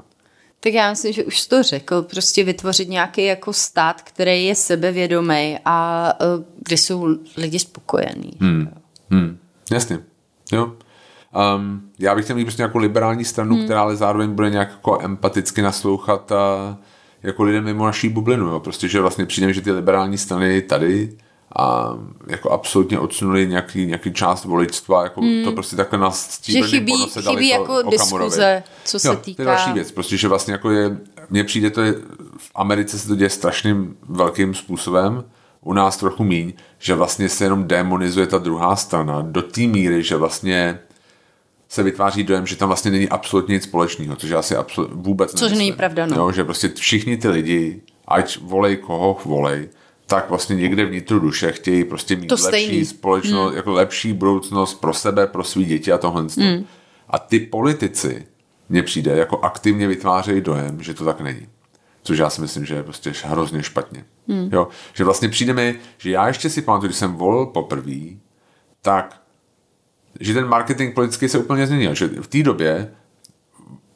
[0.62, 5.58] Tak já myslím, že už to řekl, prostě vytvořit nějaký jako stát, který je sebevědomý
[5.64, 8.32] a uh, kde jsou lidi spokojení.
[8.40, 8.68] Hmm.
[9.10, 9.38] Hmm.
[9.70, 9.98] Jasně,
[10.52, 10.72] jo.
[11.56, 13.64] Um, já bych chtěl mít prostě nějakou liberální stranu, hmm.
[13.64, 16.78] která ale zároveň bude nějak jako empaticky naslouchat a
[17.22, 18.60] jako lidem mimo naší bublinu, jo.
[18.60, 21.16] Prostě, že vlastně přijde, že ty liberální strany tady
[21.58, 21.94] a
[22.26, 25.44] jako absolutně odsunuli nějaký, nějaký část voličstva, jako hmm.
[25.44, 26.10] to prostě takhle na
[26.42, 29.36] Že chybí, chybí jako diskuze, co se jo, týká.
[29.36, 30.96] To je další věc, prostě, že vlastně jako je,
[31.30, 31.94] mně přijde to je,
[32.36, 35.24] v Americe se to děje strašným velkým způsobem,
[35.60, 40.02] u nás trochu míň, že vlastně se jenom demonizuje ta druhá strana do té míry,
[40.02, 40.78] že vlastně
[41.68, 45.52] se vytváří dojem, že tam vlastně není absolutně nic společného, což asi absol- vůbec Což
[45.52, 46.16] není pravda, no.
[46.16, 49.68] Jo, že prostě všichni ty lidi, ať volej koho volej,
[50.10, 52.84] tak vlastně někde vnitru duše chtějí prostě mít to lepší stejný.
[52.84, 53.56] společnost, hmm.
[53.56, 56.26] jako lepší budoucnost pro sebe, pro svý děti a tohle.
[56.36, 56.64] Hmm.
[57.08, 58.26] A ty politici,
[58.68, 61.48] mně přijde, jako aktivně vytvářejí dojem, že to tak není.
[62.02, 64.04] Což já si myslím, že je prostě hrozně špatně.
[64.28, 64.48] Hmm.
[64.52, 64.68] Jo?
[64.94, 68.00] Že vlastně přijde mi, že já ještě si pamatuju, když jsem volil poprvé,
[68.82, 69.22] tak
[70.20, 71.94] že ten marketing politický se úplně změnil.
[71.94, 72.90] Že v té době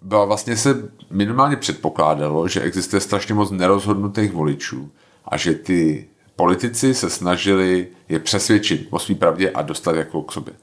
[0.02, 4.90] byla vlastně se minimálně předpokládalo, že existuje strašně moc nerozhodnutých voličů
[5.34, 6.06] a že ty
[6.36, 10.54] politici se snažili je přesvědčit o své pravdě a dostat jako k sobě.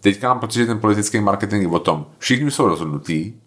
[0.00, 3.40] Teďka mám pocit, že ten politický marketing je o tom, všichni jsou rozhodnutí,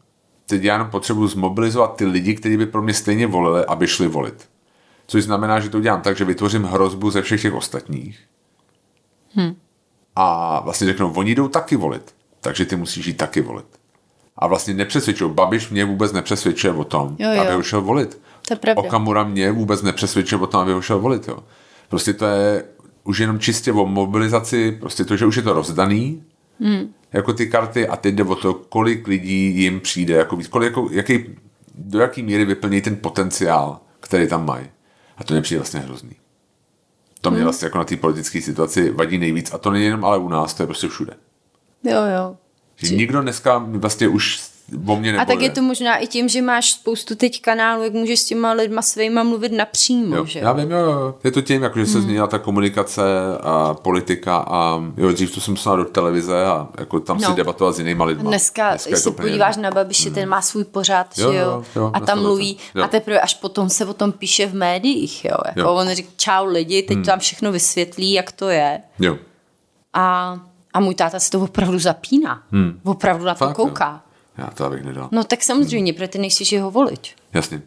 [0.45, 4.07] teď já jenom potřebuji zmobilizovat ty lidi, kteří by pro mě stejně volili, aby šli
[4.07, 4.49] volit.
[5.07, 8.19] Což znamená, že to udělám tak, že vytvořím hrozbu ze všech těch ostatních.
[9.33, 9.55] Hmm.
[10.15, 13.67] A vlastně řeknou, oni jdou taky volit, takže ty musíš jít taky volit.
[14.35, 15.33] A vlastně nepřesvědčují.
[15.33, 17.41] Babiš mě vůbec nepřesvědčuje o tom, jo, jo.
[17.41, 18.19] aby ho šel volit.
[18.47, 18.81] To je pravda.
[18.81, 21.27] Okamura mě vůbec nepřesvědčuje o tom, aby ho šel volit.
[21.27, 21.43] Jo.
[21.89, 22.63] Prostě to je
[23.03, 26.23] už jenom čistě o mobilizaci, prostě to, že už je to rozdaný,
[26.59, 26.93] hmm.
[27.13, 30.67] jako ty karty a teď jde o to, kolik lidí jim přijde, jako víc, kolik,
[30.67, 31.25] jako, jaký,
[31.75, 34.65] do jaký míry vyplní ten potenciál, který tam mají.
[35.17, 36.11] A to nepřijde vlastně hrozný.
[37.21, 37.45] To mě hmm.
[37.45, 39.53] vlastně jako na té politické situaci vadí nejvíc.
[39.53, 41.13] A to není jenom ale u nás, to je prostě všude.
[41.83, 42.35] Jo, jo.
[42.75, 44.39] Že nikdo dneska vlastně už
[44.85, 45.21] o mě nebude.
[45.21, 48.25] A tak je to možná i tím, že máš spoustu teď kanálů, jak můžeš s
[48.25, 50.39] těma lidma svýma mluvit napřímo, jo, že?
[50.39, 51.15] Já vím, jo, jo.
[51.23, 52.01] Je to tím, jako, že se hmm.
[52.01, 53.01] změnila ta komunikace
[53.41, 57.29] a politika a jo, dřív to jsem musela do televize a jako tam no.
[57.29, 58.29] si debatovat s jinýma lidma.
[58.29, 60.15] Dneska, Dneska když se podíváš na Babiše, hmm.
[60.15, 61.45] ten má svůj pořád, jo, že jo?
[61.45, 62.83] jo, jo a tam mluví jo.
[62.83, 65.37] a teprve až potom se o tom píše v médiích, jo?
[65.45, 65.73] Jako jo.
[65.73, 67.05] on říká, čau lidi, teď hmm.
[67.05, 68.81] tam všechno vysvětlí, jak to je.
[68.99, 69.17] Jo.
[69.93, 70.39] A
[70.73, 72.43] a můj táta se to opravdu zapíná.
[72.51, 72.79] Hmm.
[72.83, 73.91] Opravdu na to Fakt, kouká.
[73.91, 74.06] Jo.
[74.37, 75.09] Já to abych nedal.
[75.11, 75.97] No tak samozřejmě, hmm.
[75.97, 77.15] protože ty nejsi jeho volič.
[77.33, 77.61] Jasně.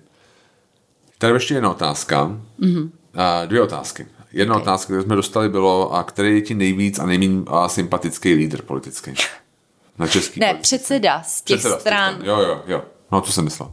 [1.19, 2.41] Tady ještě jedna otázka.
[2.61, 2.83] Mm-hmm.
[2.83, 4.07] Uh, dvě otázky.
[4.33, 4.63] Jedna okay.
[4.63, 9.15] otázka, kterou jsme dostali, bylo, a který je ti nejvíc a nejméně sympatický lídr politický?
[9.99, 10.63] Na český Ne, politický.
[10.63, 12.15] předseda z těch předseda stran.
[12.15, 12.39] Z těch stran.
[12.39, 12.83] Jo, jo, jo.
[13.13, 13.73] No, to jsem myslel.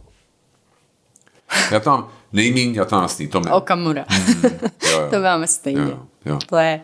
[1.71, 4.05] Já to mám nejmíň, já to mám jasný, to Okamura.
[4.27, 4.51] Mm, jo,
[4.91, 5.07] jo.
[5.11, 5.81] to máme stejně.
[5.81, 6.39] Jo, jo.
[6.49, 6.81] To je...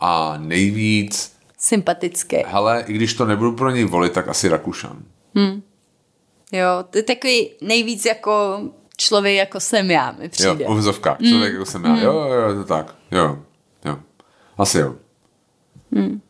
[0.00, 2.36] A nejvíc sympatický.
[2.46, 5.02] Hele, i když to nebudu pro něj volit, tak asi Rakušan.
[5.34, 5.62] Hmm.
[6.52, 8.60] Jo, to je takový nejvíc jako
[8.96, 10.64] člověk, jako jsem já, mi přijde.
[10.64, 11.52] Jo, uvozovka, člověk, hmm.
[11.52, 11.92] jako jsem já.
[11.92, 12.02] Hmm.
[12.02, 12.94] Jo, jo, to tak.
[13.10, 13.38] Jo,
[13.84, 13.98] jo.
[14.58, 14.94] Asi jo.
[15.92, 16.20] Hmm.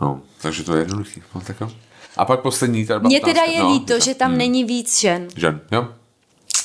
[0.00, 1.22] No, takže to je jednoduchý.
[1.34, 1.70] No, tak jo.
[2.16, 4.38] A pak poslední teda Mně teda je no, líto, že tam hmm.
[4.38, 5.28] není víc žen.
[5.36, 5.88] Žen, jo.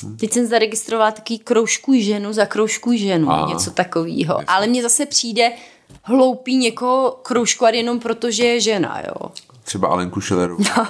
[0.02, 0.16] Hmm.
[0.16, 3.48] Teď jsem zaregistrovala taký kroužku ženu za kroužku ženu, Aha.
[3.48, 4.40] něco takového.
[4.46, 5.52] Ale mně zase přijde,
[6.02, 9.30] hloupý někoho kroužkovat jenom proto, že je žena, jo.
[9.66, 10.64] Třeba Alenku Schillerovou.
[10.76, 10.88] No.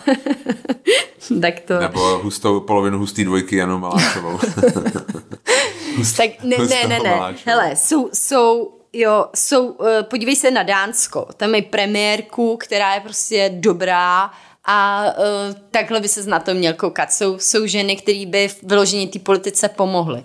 [1.41, 1.79] tak to...
[1.79, 4.39] Nebo hustou, polovinu hustý dvojky Janu Maláčovou.
[5.97, 7.35] Hust, tak ne, ne, ne, ne.
[7.45, 11.29] Hele, jsou, jsou Jo, jsou, uh, podívej se na Dánsko.
[11.37, 14.31] Tam je premiérku, která je prostě dobrá
[14.65, 17.13] a uh, takhle by se na to měl koukat.
[17.13, 20.25] Jsou, jsou ženy, které by vyloženě té politice pomohly.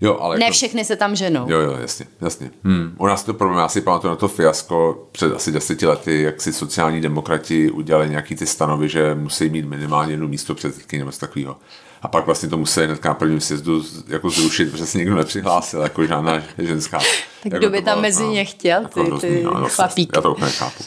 [0.00, 0.54] Jo, ale ne jako...
[0.54, 1.50] všechny se tam ženou.
[1.50, 2.50] Jo, jo, jasně, jasně.
[2.64, 2.94] Hmm.
[2.98, 6.42] U nás to problém, já si pamatuju na to fiasko před asi deseti lety, jak
[6.42, 11.10] si sociální demokrati udělali nějaký ty stanovy, že musí mít minimálně jedno místo předsedky nebo
[11.20, 11.56] takového.
[12.02, 15.80] A pak vlastně to museli hned na prvním sjezdu jako zrušit, protože se nikdo nepřihlásil,
[15.80, 16.98] jako žádná ženská.
[17.42, 19.68] Tak jako kdo by tam mezi no, ně chtěl, jako ty, ty, ty no, no,
[20.14, 20.84] Já to úplně chápu.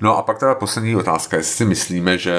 [0.00, 2.34] No a pak teda poslední otázka, jestli si myslíme, že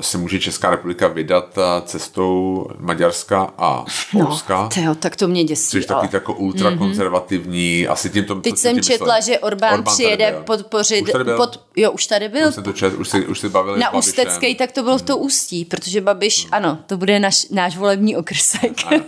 [0.00, 4.62] se může Česká republika vydat eh, cestou Maďarska a Polska.
[4.62, 5.70] No, tyjo, tak to mě děsí.
[5.70, 6.00] Což ale...
[6.00, 7.92] taky jako ultrakonzervativní, mm-hmm.
[7.92, 8.34] asi tím to...
[8.34, 9.34] Teď jsem četla, myslel.
[9.34, 11.02] že Orbán, Orbán přijede podpořit...
[11.02, 11.10] Už?
[11.36, 12.48] Pod, jo, už tady byl.
[12.48, 15.14] Už, to čet, už, si, už si bavili Na Ústeckej, tak to bylo v to
[15.14, 15.26] hmm.
[15.26, 16.54] Ústí, protože Babiš, hmm.
[16.54, 18.72] ano, to bude naš, náš volební okrsek.
[18.86, 19.04] Ano,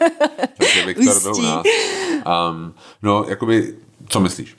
[0.57, 1.66] takže Viktor byl u nás.
[2.51, 3.74] Um, no, jakoby,
[4.09, 4.57] co myslíš?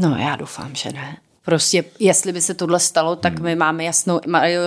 [0.00, 1.16] No, já doufám, že ne.
[1.46, 3.44] Prostě, jestli by se tohle stalo, tak hmm.
[3.44, 4.20] my máme jasnou,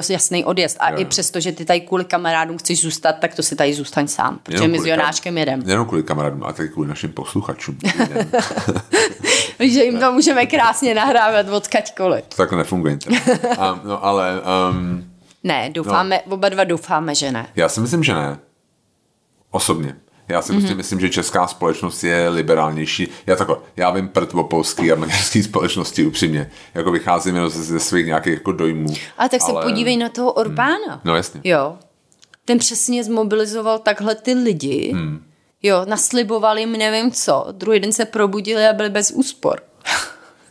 [0.10, 0.78] jasný odjezd.
[0.80, 0.98] A jo.
[0.98, 4.40] i přesto, že ty tady kvůli kamarádům chceš zůstat, tak to si tady zůstaň sám,
[4.44, 5.64] protože my s Jonáčkem jedem.
[5.66, 7.78] Jenom kvůli kamarádům, ale taky kvůli našim posluchačům.
[9.60, 12.24] že jim to můžeme krásně nahrávat odkaďkoliv.
[12.36, 13.00] Tak to nefunguje.
[13.10, 14.42] um, no ale...
[14.72, 15.14] Um,
[15.44, 16.34] ne, doufáme, no.
[16.34, 17.48] oba dva doufáme, že ne.
[17.56, 18.38] Já si myslím, že ne.
[19.52, 19.96] Osobně.
[20.30, 20.60] Já si mm-hmm.
[20.60, 23.10] prostě myslím, že česká společnost je liberálnější.
[23.28, 26.52] Já takhle, já vím prd o polský a maďarský společnosti upřímně.
[26.74, 28.94] Jako vycházím jenom ze, ze svých nějakých jako dojmů.
[29.18, 29.64] A tak ale...
[29.64, 30.88] se podívej na toho Orbána.
[30.88, 31.02] Hmm.
[31.04, 31.42] No jasně.
[31.44, 31.78] Jo.
[32.46, 34.92] Ten přesně zmobilizoval takhle ty lidi.
[34.94, 35.24] Hmm.
[35.64, 37.48] Jo, naslibovali jim nevím co.
[37.52, 39.62] Druhý den se probudili a byli bez úspor.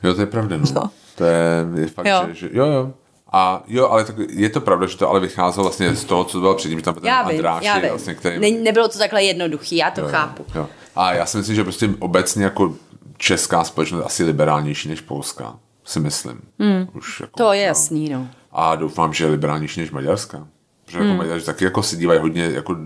[0.02, 0.64] Jo, to je pravda, no.
[0.74, 0.90] no.
[1.14, 2.26] To je, je fakt, jo.
[2.28, 2.92] Že, že, jo, jo.
[3.32, 6.40] A jo, ale tak je to pravda, že to ale vycházelo vlastně z toho, co
[6.40, 7.88] bylo předtím, že tam ten Andráši, já vím.
[7.88, 8.38] Vlastně, který...
[8.38, 10.46] Ne, nebylo to takhle jednoduchý, já to jo, chápu.
[10.54, 10.68] Jo.
[10.96, 12.74] A já si myslím, že prostě obecně jako
[13.16, 16.40] česká společnost asi liberálnější než polská, si myslím.
[16.58, 16.88] Hmm.
[16.94, 17.66] Už jako, to je no.
[17.66, 18.28] jasný, no.
[18.52, 20.46] A doufám, že je liberálnější než maďarská.
[20.84, 21.18] Protože jako hmm.
[21.18, 22.76] Maďaři taky jako si dívají hodně jako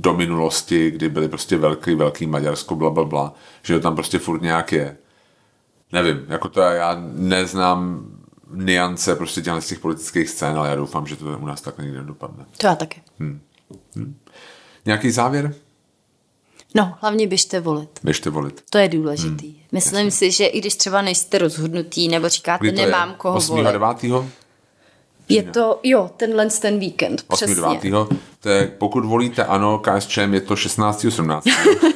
[0.00, 4.18] do minulosti, kdy byly prostě velký, velký Maďarsko, bla, bla, bla, že to tam prostě
[4.18, 4.96] furt nějak je.
[5.92, 8.06] Nevím, jako to já neznám
[8.54, 11.78] niance prostě těchto z těch politických scén, ale já doufám, že to u nás tak
[11.78, 12.44] nikdy nedopadne.
[12.56, 13.02] To já taky.
[13.18, 13.40] Hmm.
[13.96, 14.16] Hmm.
[14.86, 15.54] Nějaký závěr?
[16.74, 18.00] No, hlavně běžte volit.
[18.02, 18.62] Běžte volit.
[18.70, 19.48] To je důležitý.
[19.48, 19.60] Hmm.
[19.72, 20.10] Myslím Jasně.
[20.10, 23.14] si, že i když třeba nejste rozhodnutý, nebo říkáte, nemám je?
[23.14, 23.56] koho 8.
[23.56, 23.72] volit.
[23.72, 24.22] 9.
[25.28, 27.36] Je to, jo, tenhle ten víkend, 8.
[27.36, 27.80] přesně.
[27.90, 28.08] 9.
[28.40, 31.06] To je, pokud volíte ano, KSČM je to 16.
[31.10, 31.44] 17.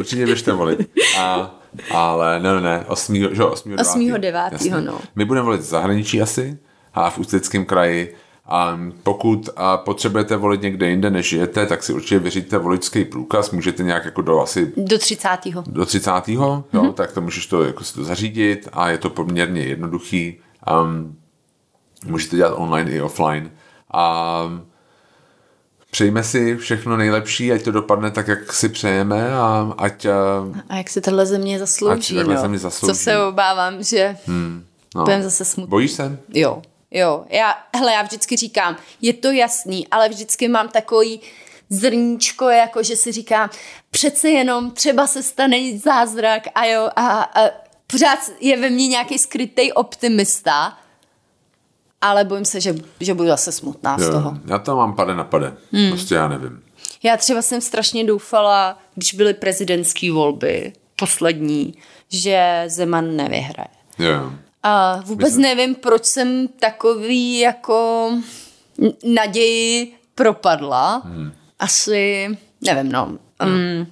[0.00, 0.90] Určitě běžte volit.
[1.18, 1.54] A,
[1.90, 3.14] ale ne, ne, ne, 8.
[3.14, 3.76] Že 8.
[3.80, 4.14] 8.
[4.18, 4.50] 9.
[4.80, 4.98] no.
[5.16, 6.58] My budeme volit v zahraničí asi
[6.94, 11.92] a v Ústeckém kraji a pokud a potřebujete volit někde jinde, než žijete, tak si
[11.92, 13.50] určitě vyříďte voličský průkaz.
[13.50, 14.72] Můžete nějak jako do asi...
[14.76, 15.28] Do 30.
[15.66, 16.10] Do 30.
[16.28, 16.92] Jo, mm-hmm.
[16.92, 20.40] tak to můžeš to, jako si to zařídit a je to poměrně jednoduchý.
[20.82, 21.16] Um,
[22.06, 23.50] můžete dělat online i offline.
[23.92, 24.42] A
[25.90, 30.06] přejme si všechno nejlepší, ať to dopadne tak, jak si přejeme a ať...
[30.68, 32.40] A jak si tahle země zaslouží, ať no.
[32.40, 32.92] země zaslouží.
[32.92, 34.64] Co se obávám, že hmm,
[34.94, 35.02] no.
[35.02, 35.70] budeme zase smutný.
[35.70, 36.18] Bojíš se?
[36.34, 36.62] Jo.
[36.90, 41.20] Jo, já, hele, já vždycky říkám, je to jasný, ale vždycky mám takový
[41.70, 43.50] zrníčko, jako že si říkám,
[43.90, 47.50] přece jenom třeba se stane zázrak a jo, a, a
[47.86, 50.78] pořád je ve mně nějaký skrytý optimista,
[52.00, 54.38] ale bojím se, že, že budu zase smutná jo, z toho.
[54.46, 55.90] Já to mám pade na pade, hmm.
[55.90, 56.62] prostě já nevím.
[57.02, 61.74] Já třeba jsem strašně doufala, když byly prezidentské volby, poslední,
[62.08, 63.68] že Zeman nevyhraje.
[63.98, 64.32] Jo.
[64.62, 65.42] A vůbec Myslím.
[65.42, 68.10] nevím, proč jsem takový jako
[69.14, 71.02] naději propadla.
[71.04, 71.32] Hmm.
[71.58, 72.28] Asi,
[72.60, 73.18] nevím, no.
[73.44, 73.86] Um,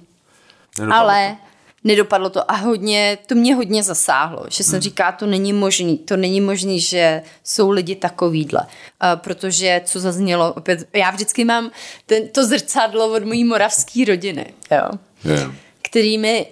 [0.91, 1.37] ale
[1.83, 4.81] nedopadlo to a hodně, to mě hodně zasáhlo, že jsem hmm.
[4.81, 8.67] říká, to není možný, to není možný, že jsou lidi takovýhle, uh,
[9.15, 11.71] protože co zaznělo, opět, já vždycky mám
[12.05, 14.89] ten, to zrcadlo od mojí moravské rodiny, jo,
[15.25, 15.51] yeah.
[15.81, 16.45] který mi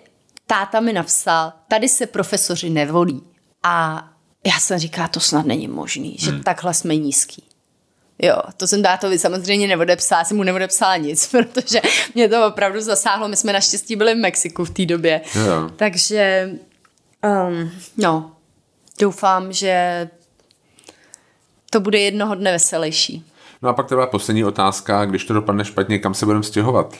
[0.48, 3.22] táta mi napsal, tady se profesoři nevolí,
[3.64, 4.08] a
[4.46, 6.44] já jsem říká, to snad není možný, že hmm.
[6.44, 7.44] takhle jsme nízký.
[8.20, 11.82] Jo, to jsem tátovi samozřejmě neodepsala, jsem mu neodepsala nic, protože
[12.16, 13.28] mě to opravdu zasáhlo.
[13.28, 15.22] My jsme naštěstí byli v Mexiku v té době.
[15.36, 15.70] Jo.
[15.76, 16.50] Takže,
[17.48, 18.32] um, no,
[19.00, 20.10] doufám, že
[21.70, 23.26] to bude jednoho dne veselější.
[23.62, 26.96] No a pak teda poslední otázka, když to dopadne špatně, kam se budeme stěhovat?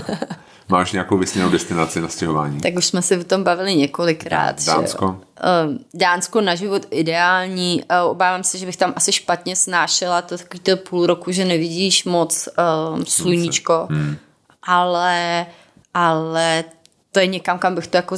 [0.68, 2.60] Máš nějakou vysněnou destinaci na stěhování?
[2.60, 4.64] Tak už jsme se o tom bavili několikrát.
[4.64, 5.20] Dánsko?
[5.20, 7.84] Že, Dánsko na život ideální.
[8.04, 12.04] Obávám se, že bych tam asi špatně snášela to takový to půl roku, že nevidíš
[12.04, 12.48] moc
[12.94, 13.86] um, sluníčko.
[13.90, 14.16] Hmm.
[14.62, 15.46] Ale,
[15.94, 16.64] ale
[17.12, 18.16] to je někam, kam bych to jako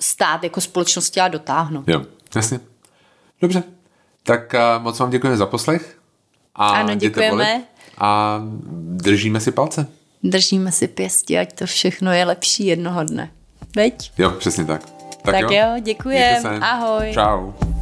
[0.00, 1.88] stát jako společnosti a dotáhnout.
[1.88, 2.02] Jo,
[2.36, 2.60] jasně.
[3.40, 3.62] Dobře.
[4.22, 5.98] Tak uh, moc vám děkujeme za poslech.
[6.54, 7.62] A ano, děkujeme.
[7.98, 8.40] A
[8.72, 9.86] držíme si palce
[10.24, 13.30] držíme si pěstí, ať to všechno je lepší jednoho dne.
[13.76, 14.12] Veď?
[14.18, 14.82] Jo, přesně tak.
[15.22, 16.62] Tak, tak jo, jo děkujem.
[16.62, 17.12] Ahoj.
[17.14, 17.73] Čau.